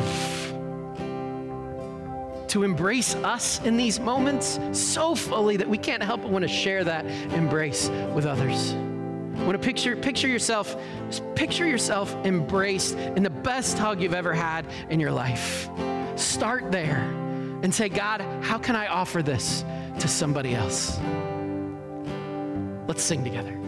to 2.48 2.64
embrace 2.64 3.16
us 3.16 3.62
in 3.64 3.78
these 3.78 4.00
moments 4.00 4.60
so 4.72 5.16
fully 5.16 5.58
that 5.58 5.68
we 5.68 5.78
can't 5.78 6.04
help 6.04 6.22
but 6.22 6.32
want 6.32 6.44
to 6.44 6.48
share 6.48 6.84
that 6.84 7.06
embrace 7.34 7.90
with 8.14 8.26
others. 8.26 8.74
Want 9.44 9.54
to 9.54 9.60
picture 9.60 9.96
picture 9.96 10.28
yourself 10.28 10.76
picture 11.36 11.68
yourself 11.68 12.14
embraced 12.26 12.98
in 12.98 13.24
the 13.24 13.30
best 13.30 13.78
hug 13.78 14.02
you've 14.02 14.14
ever 14.14 14.34
had 14.34 14.66
in 14.90 15.00
your 15.00 15.12
life. 15.12 15.70
Start 16.16 16.72
there 16.72 17.04
and 17.62 17.74
say, 17.74 17.90
God, 17.90 18.22
how 18.44 18.58
can 18.58 18.76
I 18.76 18.88
offer 18.88 19.22
this 19.22 19.64
to 20.00 20.08
somebody 20.08 20.56
else? 20.56 21.00
Let's 22.88 23.04
sing 23.04 23.24
together. 23.24 23.67